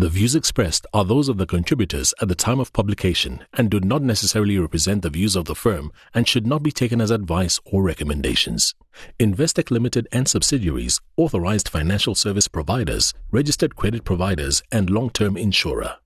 The 0.00 0.08
views 0.08 0.34
expressed 0.34 0.86
are 0.94 1.04
those 1.04 1.28
of 1.28 1.36
the 1.36 1.44
contributors 1.44 2.14
at 2.22 2.28
the 2.28 2.34
time 2.34 2.58
of 2.58 2.72
publication 2.72 3.44
and 3.52 3.70
do 3.70 3.80
not 3.80 4.00
necessarily 4.00 4.58
represent 4.58 5.02
the 5.02 5.10
views 5.10 5.36
of 5.36 5.44
the 5.44 5.54
firm 5.54 5.92
and 6.14 6.26
should 6.26 6.46
not 6.46 6.62
be 6.62 6.72
taken 6.72 7.02
as 7.02 7.10
advice 7.10 7.60
or 7.66 7.82
recommendations. 7.82 8.74
Investec 9.18 9.70
Limited 9.70 10.08
and 10.10 10.26
subsidiaries, 10.26 11.02
authorized 11.18 11.68
financial 11.68 12.14
service 12.14 12.48
providers, 12.48 13.12
registered 13.30 13.76
credit 13.76 14.04
providers, 14.04 14.62
and 14.72 14.88
long-term 14.88 15.36
insurer. 15.36 15.96